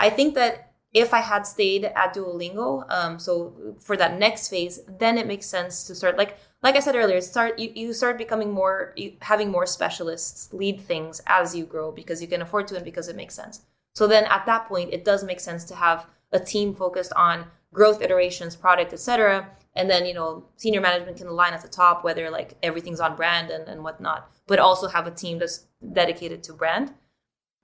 [0.02, 4.80] I think that if I had stayed at Duolingo, um, so for that next phase,
[4.98, 8.18] then it makes sense to start like like I said earlier, start you, you start
[8.18, 12.66] becoming more you, having more specialists lead things as you grow because you can afford
[12.68, 13.62] to and because it makes sense.
[13.94, 17.46] So then at that point, it does make sense to have a team focused on
[17.72, 19.48] growth iterations, product, etc.
[19.76, 23.14] And then you know senior management can align at the top whether like everything's on
[23.14, 26.92] brand and, and whatnot, but also have a team that's dedicated to brand.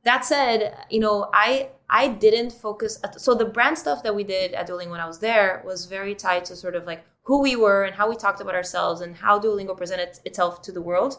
[0.04, 2.98] That said, you know I I didn't focus.
[3.02, 5.86] At, so the brand stuff that we did at Duolingo when I was there was
[5.86, 9.00] very tied to sort of like who we were and how we talked about ourselves
[9.00, 11.18] and how Duolingo presented itself to the world,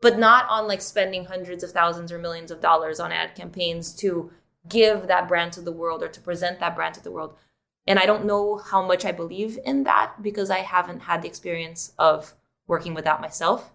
[0.00, 3.94] but not on like spending hundreds of thousands or millions of dollars on ad campaigns
[3.96, 4.30] to
[4.68, 7.34] give that brand to the world or to present that brand to the world.
[7.86, 11.28] And I don't know how much I believe in that because I haven't had the
[11.28, 12.34] experience of
[12.66, 13.72] working with that myself.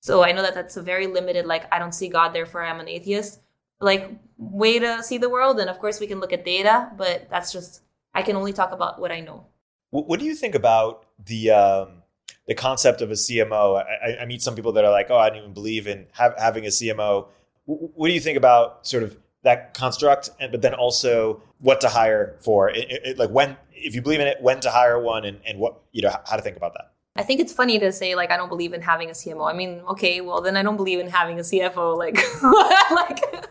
[0.00, 2.80] So I know that that's a very limited, like, I don't see God, therefore I'm
[2.80, 3.40] an atheist,
[3.80, 5.60] like, way to see the world.
[5.60, 7.82] And of course, we can look at data, but that's just,
[8.14, 9.46] I can only talk about what I know.
[9.90, 12.02] What do you think about the um,
[12.46, 13.82] the concept of a CMO?
[13.82, 16.66] I, I, meet some people that are like, "Oh, I don't even believe in having
[16.66, 17.28] a CMO."
[17.64, 21.88] What do you think about sort of that construct, and but then also what to
[21.88, 22.68] hire for?
[22.68, 25.58] It, it, like when, if you believe in it, when to hire one, and, and
[25.58, 26.92] what you know how to think about that.
[27.14, 29.48] I think it's funny to say like I don't believe in having a CMO.
[29.48, 31.96] I mean, okay, well then I don't believe in having a CFO.
[31.96, 32.18] Like,
[32.90, 33.46] like,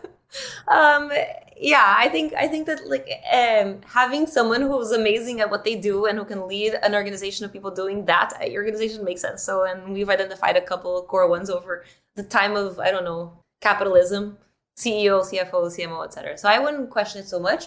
[0.68, 1.10] um,
[1.58, 5.76] yeah, I think I think that like um, having someone who's amazing at what they
[5.76, 9.22] do and who can lead an organization of people doing that at your organization makes
[9.22, 9.42] sense.
[9.42, 11.84] So, and we've identified a couple core ones over
[12.14, 14.38] the time of I don't know capitalism,
[14.78, 16.36] CEO, CFO, CMO, etc.
[16.36, 17.66] So I wouldn't question it so much.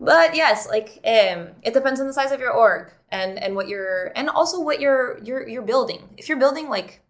[0.00, 3.68] But yes, like um, it depends on the size of your org and and what
[3.68, 6.08] you're and also what you're you're you're building.
[6.16, 7.00] If you're building like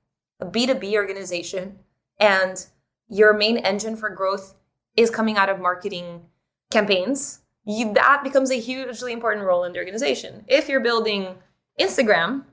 [0.40, 1.78] a B two B organization
[2.18, 2.66] and
[3.09, 4.55] your main engine for growth
[4.97, 6.22] is coming out of marketing
[6.70, 10.45] campaigns, you, that becomes a hugely important role in the organization.
[10.49, 11.36] If you're building
[11.78, 12.45] Instagram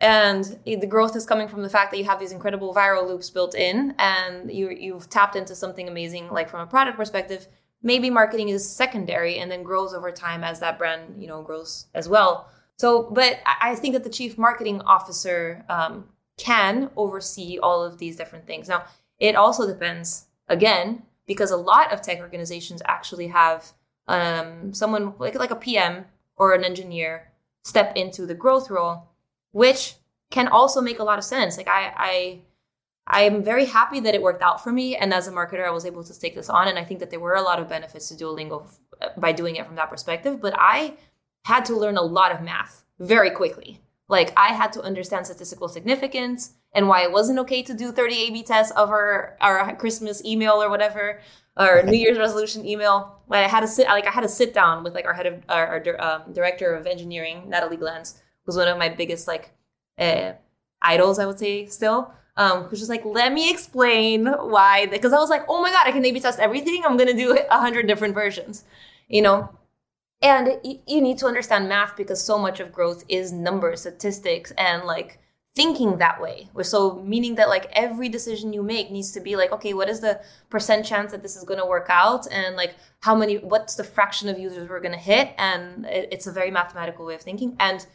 [0.00, 3.30] and the growth is coming from the fact that you have these incredible viral loops
[3.30, 7.46] built in and you, you've tapped into something amazing, like from a product perspective,
[7.82, 11.86] maybe marketing is secondary and then grows over time as that brand, you know, grows
[11.94, 12.48] as well.
[12.78, 16.04] So, but I think that the chief marketing officer um,
[16.36, 18.68] can oversee all of these different things.
[18.68, 18.84] Now,
[19.18, 23.72] it also depends, again, because a lot of tech organizations actually have
[24.08, 26.04] um, someone like like a PM
[26.36, 27.32] or an engineer
[27.64, 29.08] step into the growth role,
[29.52, 29.94] which
[30.30, 31.56] can also make a lot of sense.
[31.56, 32.40] Like I I
[33.06, 35.86] I'm very happy that it worked out for me, and as a marketer, I was
[35.86, 38.08] able to take this on, and I think that there were a lot of benefits
[38.08, 38.66] to Duolingo
[39.16, 40.40] by doing it from that perspective.
[40.40, 40.94] But I
[41.44, 43.80] had to learn a lot of math very quickly.
[44.08, 48.14] Like I had to understand statistical significance and why it wasn't okay to do 30
[48.28, 51.20] A/B tests of our our Christmas email or whatever,
[51.56, 53.18] or New Year's resolution email.
[53.28, 55.26] Like I had to sit like I had to sit down with like our head
[55.26, 59.50] of our, our um, director of engineering, Natalie Glance, who's one of my biggest like
[59.98, 60.32] uh,
[60.82, 62.12] idols, I would say still.
[62.38, 65.86] Um, who's just like, let me explain why, because I was like, oh my god,
[65.86, 66.82] I can A/B test everything.
[66.84, 68.64] I'm gonna do a hundred different versions,
[69.08, 69.48] you know.
[70.20, 74.84] And you need to understand math because so much of growth is numbers, statistics, and
[74.84, 75.18] like
[75.56, 76.48] thinking that way.
[76.62, 80.00] So meaning that like every decision you make needs to be like, okay, what is
[80.00, 83.74] the percent chance that this is going to work out, and like how many, what's
[83.74, 87.22] the fraction of users we're going to hit, and it's a very mathematical way of
[87.22, 87.56] thinking.
[87.58, 87.86] And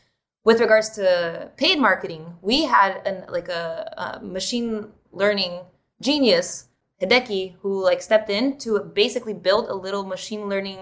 [0.43, 5.59] with regards to paid marketing, we had an like a, a machine learning
[6.01, 6.67] genius,
[6.99, 10.79] Hideki, who like stepped in to basically build a little machine learning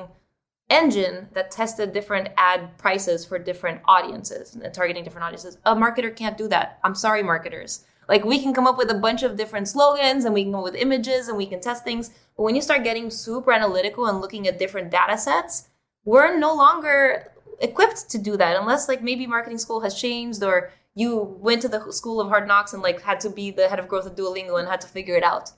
[0.70, 5.58] engine that tested different ad prices for different audiences and targeting different audiences.
[5.66, 6.80] A marketer can't do that.
[6.84, 7.86] I'm sorry, marketers.
[8.08, 10.64] Like we can come up with a bunch of different slogans and we can go
[10.64, 12.10] with images and we can test things.
[12.36, 15.70] But when you start getting super analytical and looking at different data sets,
[16.06, 20.72] we're no longer equipped to do that unless like maybe marketing school has changed or
[20.96, 23.80] you went to the school of hard knocks and like had to be the head
[23.80, 25.52] of growth at Duolingo and had to figure it out.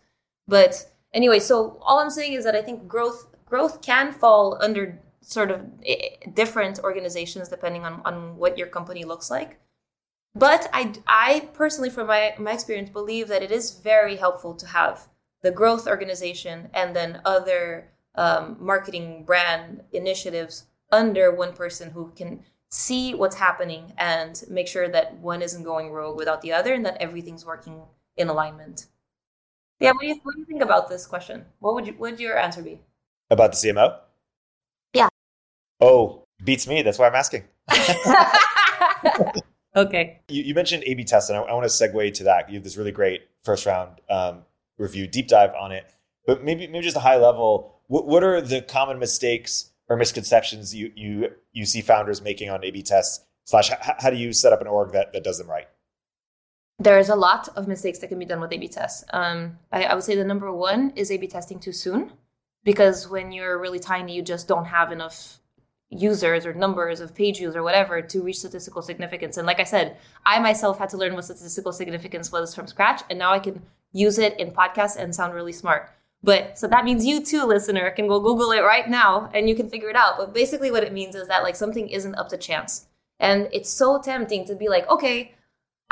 [0.48, 4.98] But anyway, so all I'm saying is that I think growth growth can fall under
[5.20, 9.60] sort of eh, different organizations depending on, on what your company looks like.
[10.34, 14.66] But I, I personally, from my, my experience, believe that it is very helpful to
[14.68, 15.10] have
[15.42, 22.44] the growth organization and then other um, marketing brand initiatives under one person who can
[22.70, 26.86] see what's happening and make sure that one isn't going rogue without the other and
[26.86, 27.82] that everything's working
[28.16, 28.86] in alignment.
[29.82, 31.44] Yeah, what do you, what do you think about this question?
[31.60, 32.80] What would you, what would your answer be?
[33.32, 33.98] About the CMO?
[34.94, 35.08] Yeah.
[35.80, 36.82] Oh, beats me.
[36.82, 37.46] That's why I'm asking.
[39.76, 40.20] okay.
[40.28, 42.50] You, you, mentioned A/B tests, and I, I, want to segue to that.
[42.50, 44.44] You have this really great first round um,
[44.78, 45.90] review, deep dive on it.
[46.28, 47.80] But maybe, maybe just a high level.
[47.88, 52.64] What, what are the common mistakes or misconceptions you you you see founders making on
[52.66, 53.26] A/B tests?
[53.46, 55.68] Slash, how, how do you set up an org that that does them right?
[56.80, 59.04] there's a lot of mistakes that can be done with A/B tests.
[59.14, 62.12] Um, I, I would say the number one is A/B testing too soon,
[62.64, 65.40] because when you're really tiny, you just don't have enough
[65.90, 69.38] users or numbers of page views or whatever to reach statistical significance.
[69.38, 73.02] And like I said, I myself had to learn what statistical significance was from scratch,
[73.10, 75.90] and now I can use it in podcasts and sound really smart.
[76.24, 79.56] But so that means you too, listener, can go Google it right now and you
[79.56, 80.18] can figure it out.
[80.18, 82.88] But basically, what it means is that like something isn't up to chance.
[83.20, 85.34] And it's so tempting to be like, okay,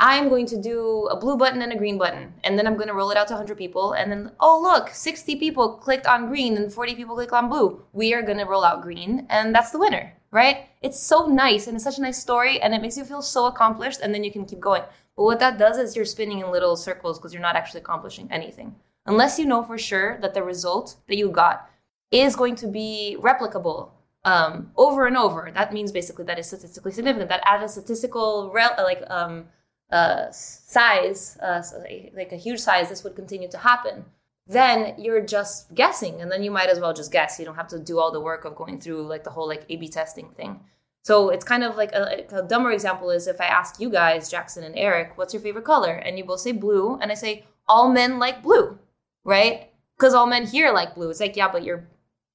[0.00, 2.88] I'm going to do a blue button and a green button, and then I'm going
[2.88, 3.92] to roll it out to 100 people.
[3.92, 7.82] And then, oh, look, 60 people clicked on green and 40 people clicked on blue.
[7.92, 10.68] We are going to roll out green, and that's the winner, right?
[10.80, 13.44] It's so nice, and it's such a nice story, and it makes you feel so
[13.44, 14.82] accomplished, and then you can keep going.
[15.16, 18.26] But what that does is you're spinning in little circles because you're not actually accomplishing
[18.32, 18.74] anything.
[19.04, 21.68] Unless you know for sure that the result that you got
[22.10, 23.90] is going to be replicable
[24.24, 25.50] um, over and over.
[25.52, 27.28] That means basically that is statistically significant.
[27.28, 29.46] That at a statistical like um,
[29.90, 31.82] uh, size, uh, so
[32.14, 34.04] like a huge size, this would continue to happen.
[34.46, 37.38] Then you're just guessing, and then you might as well just guess.
[37.38, 39.64] You don't have to do all the work of going through like the whole like
[39.68, 40.60] A/B testing thing.
[41.02, 44.30] So it's kind of like a, a, dumber example is if I ask you guys,
[44.30, 45.94] Jackson and Eric, what's your favorite color?
[45.94, 48.78] And you both say blue, and I say all men like blue,
[49.24, 49.70] right?
[49.96, 51.10] Because all men here like blue.
[51.10, 51.88] It's like yeah, but you're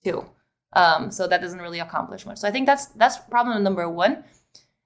[0.04, 0.26] two.
[0.74, 2.40] Um, so that doesn't really accomplish much.
[2.40, 4.24] So I think that's that's problem number one.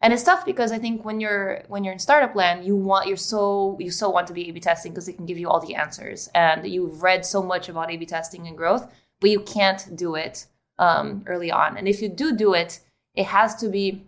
[0.01, 3.07] And it's tough because I think when you're when you're in startup land, you want
[3.07, 5.59] you're so you so want to be A/B testing because it can give you all
[5.59, 8.89] the answers, and you've read so much about A/B testing and growth,
[9.19, 10.45] but you can't do it
[10.77, 11.77] um, early on.
[11.77, 12.79] And if you do do it,
[13.13, 14.05] it has to be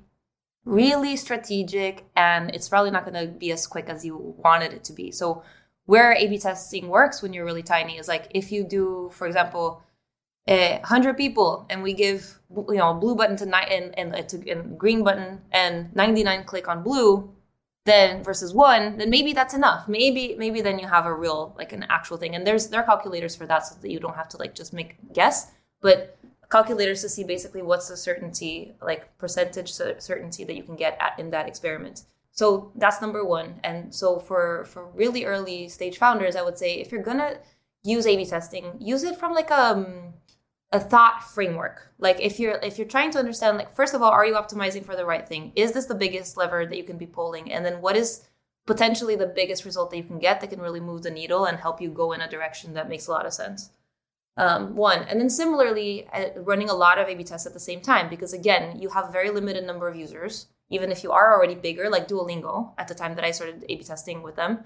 [0.63, 4.85] really strategic, and it's probably not going to be as quick as you wanted it
[4.85, 5.11] to be.
[5.11, 5.43] So
[5.87, 9.83] where A/B testing works when you're really tiny is like if you do, for example,
[10.47, 14.49] a hundred people, and we give you know blue button to nine and, and, to,
[14.49, 17.33] and green button and 99 click on blue,
[17.85, 19.87] then versus one, then maybe that's enough.
[19.87, 22.35] Maybe maybe then you have a real like an actual thing.
[22.35, 24.73] And there's there are calculators for that so that you don't have to like just
[24.73, 26.17] make guess, but
[26.51, 31.17] calculators to see basically what's the certainty like percentage certainty that you can get at
[31.17, 32.03] in that experiment.
[32.33, 33.59] So that's number one.
[33.63, 37.37] And so for for really early stage founders, I would say if you're gonna
[37.83, 40.13] use A/B testing, use it from like um
[40.71, 41.91] a thought framework.
[41.99, 44.85] Like if you're if you're trying to understand like first of all are you optimizing
[44.85, 45.51] for the right thing?
[45.55, 47.51] Is this the biggest lever that you can be pulling?
[47.51, 48.27] And then what is
[48.65, 51.57] potentially the biggest result that you can get that can really move the needle and
[51.57, 53.69] help you go in a direction that makes a lot of sense?
[54.37, 55.03] Um, one.
[55.03, 58.09] And then similarly uh, running a lot of a b tests at the same time
[58.09, 60.47] because again you have a very limited number of users.
[60.69, 63.75] Even if you are already bigger like duolingo at the time that i started a
[63.75, 64.63] b testing with them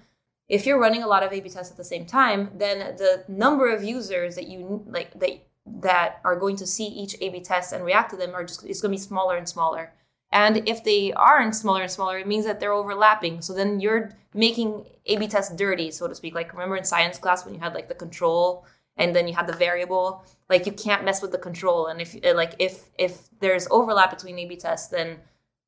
[0.47, 3.24] if you're running a lot of a b tests at the same time then the
[3.28, 5.32] number of users that you like that
[5.66, 8.82] that are going to see each A/B test and react to them are just it's
[8.82, 9.93] going to be smaller and smaller.
[10.32, 13.41] And if they aren't smaller and smaller, it means that they're overlapping.
[13.41, 16.36] So then you're making A/B tests dirty, so to speak.
[16.36, 18.66] Like remember in science class when you had like the control
[18.97, 20.26] and then you had the variable.
[20.49, 21.88] Like you can't mess with the control.
[21.88, 25.18] And if like if if there's overlap between A/B tests, then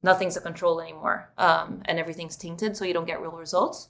[0.03, 3.89] nothing's a control anymore, um, and everything's tainted, so you don't get real results.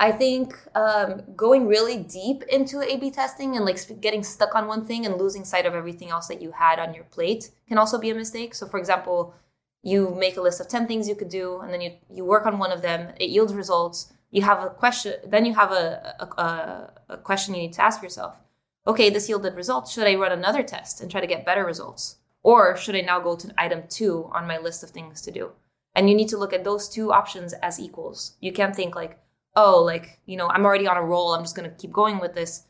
[0.00, 4.66] I think um, going really deep into A B testing and like getting stuck on
[4.66, 7.78] one thing and losing sight of everything else that you had on your plate can
[7.78, 8.54] also be a mistake.
[8.54, 9.34] So, for example,
[9.82, 12.46] you make a list of 10 things you could do and then you, you work
[12.46, 14.12] on one of them, it yields results.
[14.30, 18.02] You have a question, then you have a, a, a question you need to ask
[18.02, 18.40] yourself
[18.86, 19.92] okay, this yielded results.
[19.92, 22.16] Should I run another test and try to get better results?
[22.42, 25.52] Or should I now go to item two on my list of things to do?
[25.94, 28.36] And you need to look at those two options as equals.
[28.40, 29.18] You can't think like,
[29.56, 31.34] oh, like, you know, I'm already on a roll.
[31.34, 32.66] I'm just going to keep going with this.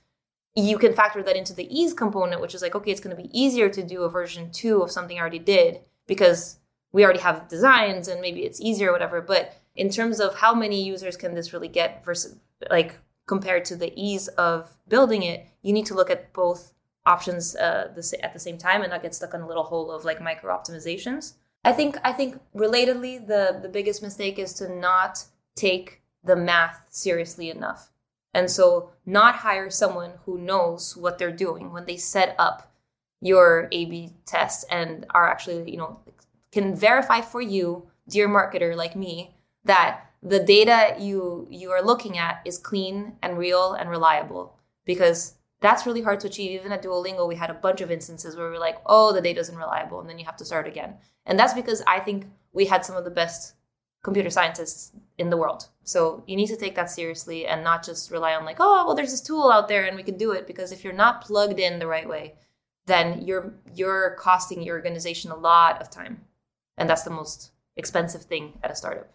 [0.55, 3.23] You can factor that into the ease component, which is like, okay, it's going to
[3.23, 6.59] be easier to do a version two of something I already did because
[6.93, 9.21] we already have designs and maybe it's easier or whatever.
[9.21, 12.37] But in terms of how many users can this really get versus
[12.71, 16.73] like compared to the ease of building it, you need to look at both
[17.07, 20.05] options uh, at the same time and not get stuck in a little hole of
[20.05, 21.35] like micro optimizations.
[21.65, 25.25] I think I think relatedly, the the biggest mistake is to not
[25.57, 27.91] take the math seriously enough.
[28.33, 32.73] And so, not hire someone who knows what they're doing when they set up
[33.21, 36.01] your A B test and are actually, you know,
[36.51, 42.19] can verify for you, dear marketer like me, that the data you you are looking
[42.19, 44.59] at is clean and real and reliable.
[44.85, 46.61] Because that's really hard to achieve.
[46.61, 49.21] Even at duolingo we had a bunch of instances where we are like oh the
[49.21, 50.95] data isn't reliable and then you have to start again.
[51.27, 53.55] And that's because i think we had some of the best
[54.05, 55.69] computer scientists in the world.
[55.83, 58.95] So you need to take that seriously and not just rely on like, oh, well,
[58.95, 60.47] there's this tool out there and we can do it.
[60.47, 62.35] Because if you're not plugged in the right way,
[62.87, 66.21] then you're you're costing your organization a lot of time,
[66.77, 69.11] and that's the most expensive thing at a startup.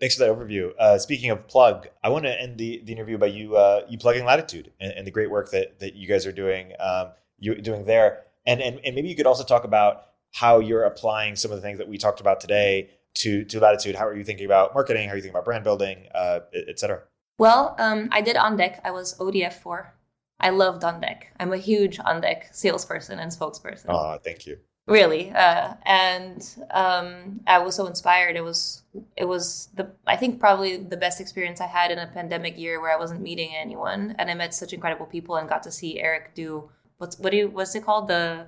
[0.00, 0.72] Thanks for that overview.
[0.78, 3.98] Uh, speaking of plug, I want to end the, the interview by you uh, you
[3.98, 7.08] plugging Latitude and, and, the great work that, that you guys are doing um,
[7.38, 11.34] you doing there, and, and and maybe you could also talk about how you're applying
[11.34, 13.94] some of the things that we talked about today to to Latitude.
[13.94, 15.08] How are you thinking about marketing?
[15.08, 17.02] How are you thinking about brand building, uh, et cetera?
[17.38, 18.80] Well, um, I did on deck.
[18.84, 19.94] I was ODF for.
[20.40, 21.32] I loved on deck.
[21.38, 23.86] I'm a huge on deck salesperson and spokesperson.
[23.88, 28.82] Oh, thank you really uh, and um, i was so inspired it was
[29.16, 32.80] it was the i think probably the best experience i had in a pandemic year
[32.80, 36.00] where i wasn't meeting anyone and i met such incredible people and got to see
[36.00, 38.46] eric do what's what do you what's it called the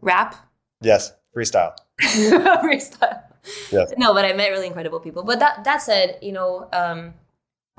[0.00, 0.36] rap
[0.80, 3.22] yes freestyle freestyle
[3.96, 7.14] no but i met really incredible people but that that said you know um,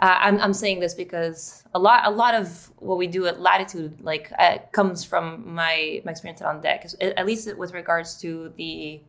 [0.02, 3.42] uh, I'm, I'm saying this because a lot a lot of what we do at
[3.42, 8.54] Latitude like uh, comes from my my experience on deck, at least with regards to
[8.56, 9.02] the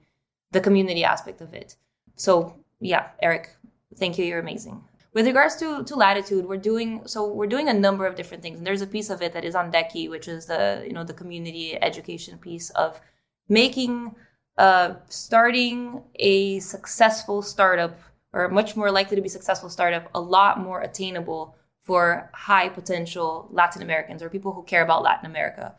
[0.50, 1.76] the community aspect of it.
[2.16, 3.54] So yeah, Eric,
[3.96, 4.24] thank you.
[4.24, 4.82] You're amazing.
[5.14, 8.58] With regards to to Latitude, we're doing so we're doing a number of different things,
[8.58, 11.04] and there's a piece of it that is on Decky, which is the you know
[11.04, 13.00] the community education piece of
[13.48, 14.16] making
[14.58, 17.98] uh, starting a successful startup
[18.32, 23.48] or much more likely to be successful startup a lot more attainable for high potential
[23.50, 25.74] Latin Americans or people who care about Latin America.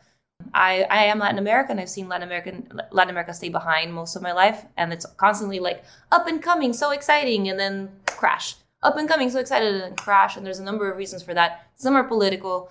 [0.52, 1.78] I, I am Latin American.
[1.78, 5.60] I've seen Latin American Latin America stay behind most of my life, and it's constantly
[5.60, 8.56] like up and coming, so exciting, and then crash.
[8.82, 10.36] Up and coming, so excited, and crash.
[10.36, 11.66] And there's a number of reasons for that.
[11.76, 12.70] Some are political,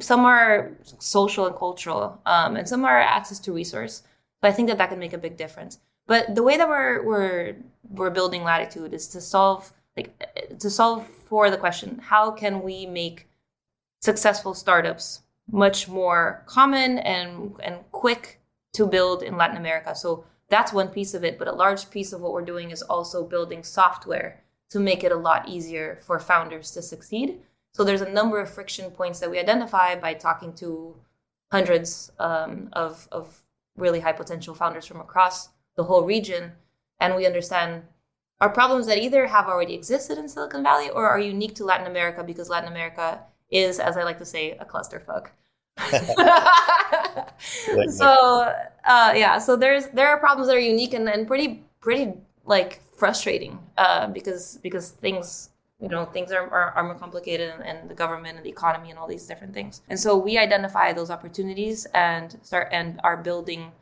[0.00, 4.02] some are social and cultural, um, and some are access to resource.
[4.42, 5.78] But I think that that can make a big difference.
[6.06, 7.56] But the way that we're we're
[7.88, 10.10] we're building latitude is to solve like
[10.58, 13.28] to solve for the question how can we make
[14.00, 18.40] successful startups much more common and and quick
[18.74, 19.94] to build in Latin America.
[19.94, 22.82] So that's one piece of it, but a large piece of what we're doing is
[22.82, 27.40] also building software to make it a lot easier for founders to succeed.
[27.74, 30.94] So there's a number of friction points that we identify by talking to
[31.50, 33.42] hundreds um, of, of
[33.76, 36.52] really high potential founders from across the whole region
[37.00, 37.82] and we understand
[38.40, 41.86] are problems that either have already existed in Silicon Valley or are unique to Latin
[41.86, 43.20] America because Latin America
[43.50, 45.28] is, as I like to say, a clusterfuck.
[47.90, 48.52] so
[48.84, 52.14] uh, yeah, so there's there are problems that are unique and, and pretty pretty
[52.44, 55.50] like frustrating uh, because because things
[55.82, 58.90] you know things are, are, are more complicated and, and, the government and the economy
[58.90, 63.16] and all these different things and so we identify those opportunities and start and are
[63.16, 63.72] building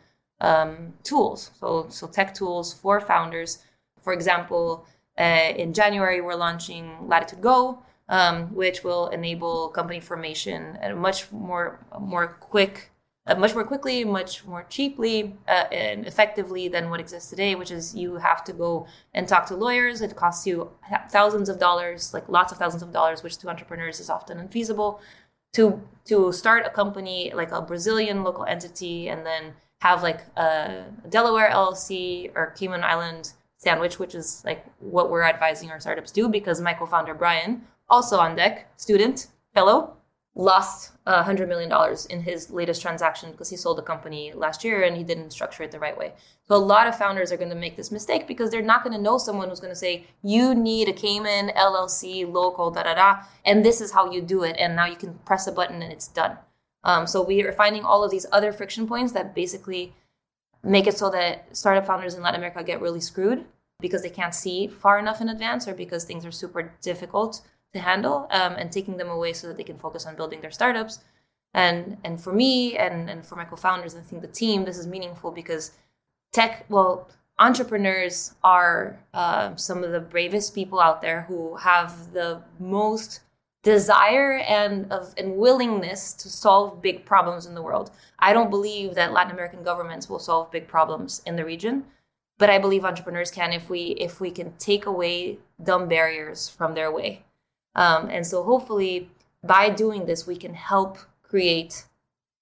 [0.41, 3.59] um, tools, so so tech tools for founders.
[4.03, 4.87] For example,
[5.19, 10.97] uh, in January we're launching Latitude Go, um, which will enable company formation at a
[10.97, 12.91] much more more quick,
[13.27, 17.55] uh, much more quickly, much more cheaply uh, and effectively than what exists today.
[17.55, 20.01] Which is you have to go and talk to lawyers.
[20.01, 20.71] It costs you
[21.11, 25.01] thousands of dollars, like lots of thousands of dollars, which to entrepreneurs is often unfeasible.
[25.55, 30.85] To to start a company like a Brazilian local entity and then have like a
[31.09, 36.29] Delaware LLC or Cayman Island sandwich, which is like what we're advising our startups do
[36.29, 39.97] because my co-founder Brian, also on deck, student, fellow,
[40.41, 41.71] lost a hundred million
[42.09, 45.63] in his latest transaction because he sold the company last year and he didn't structure
[45.63, 46.15] it the right way.
[46.49, 48.97] So a lot of founders are going to make this mistake because they're not going
[48.97, 52.95] to know someone who's going to say, you need a Cayman LLC local, da da
[52.95, 54.57] da, and this is how you do it.
[54.59, 56.39] And now you can press a button and it's done.
[56.85, 59.93] Um, so we are finding all of these other friction points that basically
[60.63, 63.45] make it so that startup founders in Latin America get really screwed
[63.79, 67.43] because they can't see far enough in advance or because things are super difficult
[67.73, 70.51] to handle um, and taking them away so that they can focus on building their
[70.51, 71.01] startups.
[71.55, 74.79] And and for me and, and for my co-founders and I think the team, this
[74.79, 75.73] is meaningful because
[76.33, 77.09] tech, well,
[77.39, 83.21] entrepreneurs are uh, some of the bravest people out there who have the most
[83.63, 87.91] desire and of and willingness to solve big problems in the world.
[88.19, 91.85] I don't believe that Latin American governments will solve big problems in the region,
[92.39, 96.75] but I believe entrepreneurs can if we if we can take away dumb barriers from
[96.75, 97.25] their way.
[97.75, 99.11] Um, and so hopefully
[99.45, 101.85] by doing this we can help create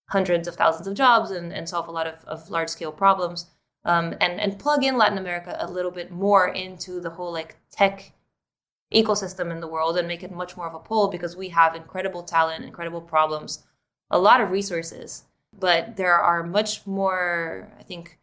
[0.09, 3.47] hundreds of thousands of jobs and, and solve a lot of, of large scale problems
[3.85, 7.57] um, and and plug in Latin America a little bit more into the whole like
[7.71, 8.13] tech
[8.93, 11.75] ecosystem in the world and make it much more of a pull because we have
[11.75, 13.65] incredible talent, incredible problems,
[14.11, 15.25] a lot of resources.
[15.59, 18.19] But there are much more, I think,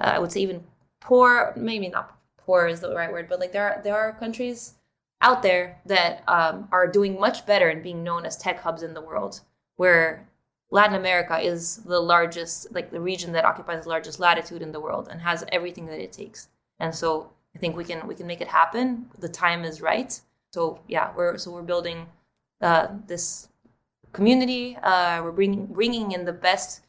[0.00, 0.64] uh, I would say even
[1.00, 4.74] poor, maybe not poor is the right word, but like there are, there are countries
[5.20, 8.94] out there that um, are doing much better and being known as tech hubs in
[8.94, 9.40] the world,
[9.76, 10.28] where
[10.70, 14.80] Latin America is the largest, like the region that occupies the largest latitude in the
[14.80, 16.48] world and has everything that it takes.
[16.78, 19.06] And so I think we can we can make it happen.
[19.18, 20.20] The time is right.
[20.52, 22.06] So yeah, we're so we're building
[22.60, 23.48] uh, this
[24.12, 24.76] community.
[24.82, 26.82] Uh, we're bringing bringing in the best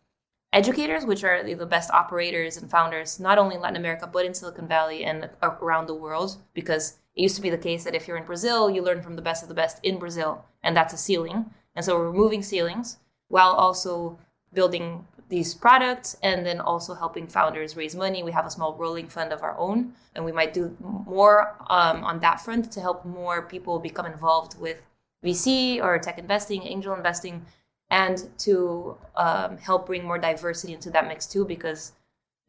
[0.51, 4.33] educators, which are the best operators and founders, not only in Latin America but in
[4.33, 6.37] Silicon Valley and around the world.
[6.53, 9.15] Because it used to be the case that if you're in Brazil, you learn from
[9.15, 11.47] the best of the best in Brazil, and that's a ceiling.
[11.75, 12.97] And so we're removing ceilings
[13.27, 14.19] while also
[14.53, 18.21] building these products and then also helping founders raise money.
[18.21, 22.03] We have a small rolling fund of our own, and we might do more um,
[22.03, 24.85] on that front to help more people become involved with
[25.25, 27.43] VC or tech investing, angel investing,
[27.89, 31.93] and to um, help bring more diversity into that mix too, because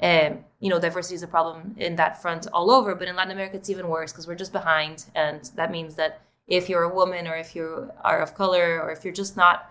[0.01, 3.33] um, you know diversity is a problem in that front all over, but in Latin
[3.33, 6.95] America it's even worse because we're just behind, and that means that if you're a
[6.95, 9.71] woman or if you are of color or if you're just not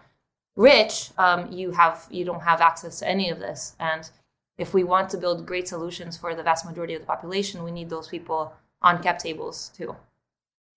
[0.55, 3.75] rich, um, you have you don't have access to any of this.
[3.79, 4.09] And
[4.57, 7.71] if we want to build great solutions for the vast majority of the population, we
[7.71, 9.95] need those people on cap tables too.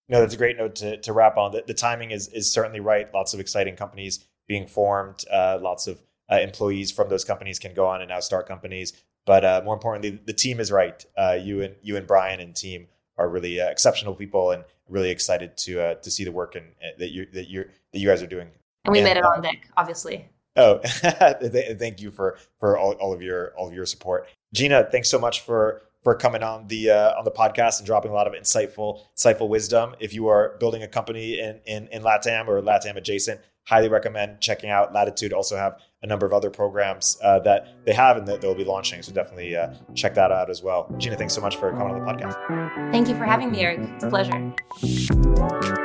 [0.08, 1.52] No, that's a great note to, to wrap on.
[1.52, 3.12] The, the timing is is certainly right.
[3.12, 5.24] Lots of exciting companies being formed.
[5.30, 8.92] Uh, lots of uh, employees from those companies can go on and now start companies.
[9.30, 11.06] But uh, more importantly, the team is right.
[11.16, 15.10] Uh, you and you and Brian and team are really uh, exceptional people, and really
[15.10, 16.66] excited to uh, to see the work and
[16.98, 18.48] that you that you that you guys are doing
[18.84, 20.28] and we and, made it on deck, obviously.
[20.56, 24.88] Oh, thank you for for all, all of your all of your support, Gina.
[24.90, 28.14] Thanks so much for for coming on the uh, on the podcast and dropping a
[28.14, 29.94] lot of insightful insightful wisdom.
[30.00, 34.40] If you are building a company in in, in LATAM or LATAM adjacent, highly recommend
[34.40, 35.32] checking out Latitude.
[35.32, 38.64] Also have a number of other programs uh, that they have and that they'll be
[38.64, 39.02] launching.
[39.02, 40.92] So definitely uh, check that out as well.
[40.98, 42.92] Gina, thanks so much for coming on the podcast.
[42.92, 43.80] Thank you for having me, Eric.
[43.80, 45.76] It's a pleasure.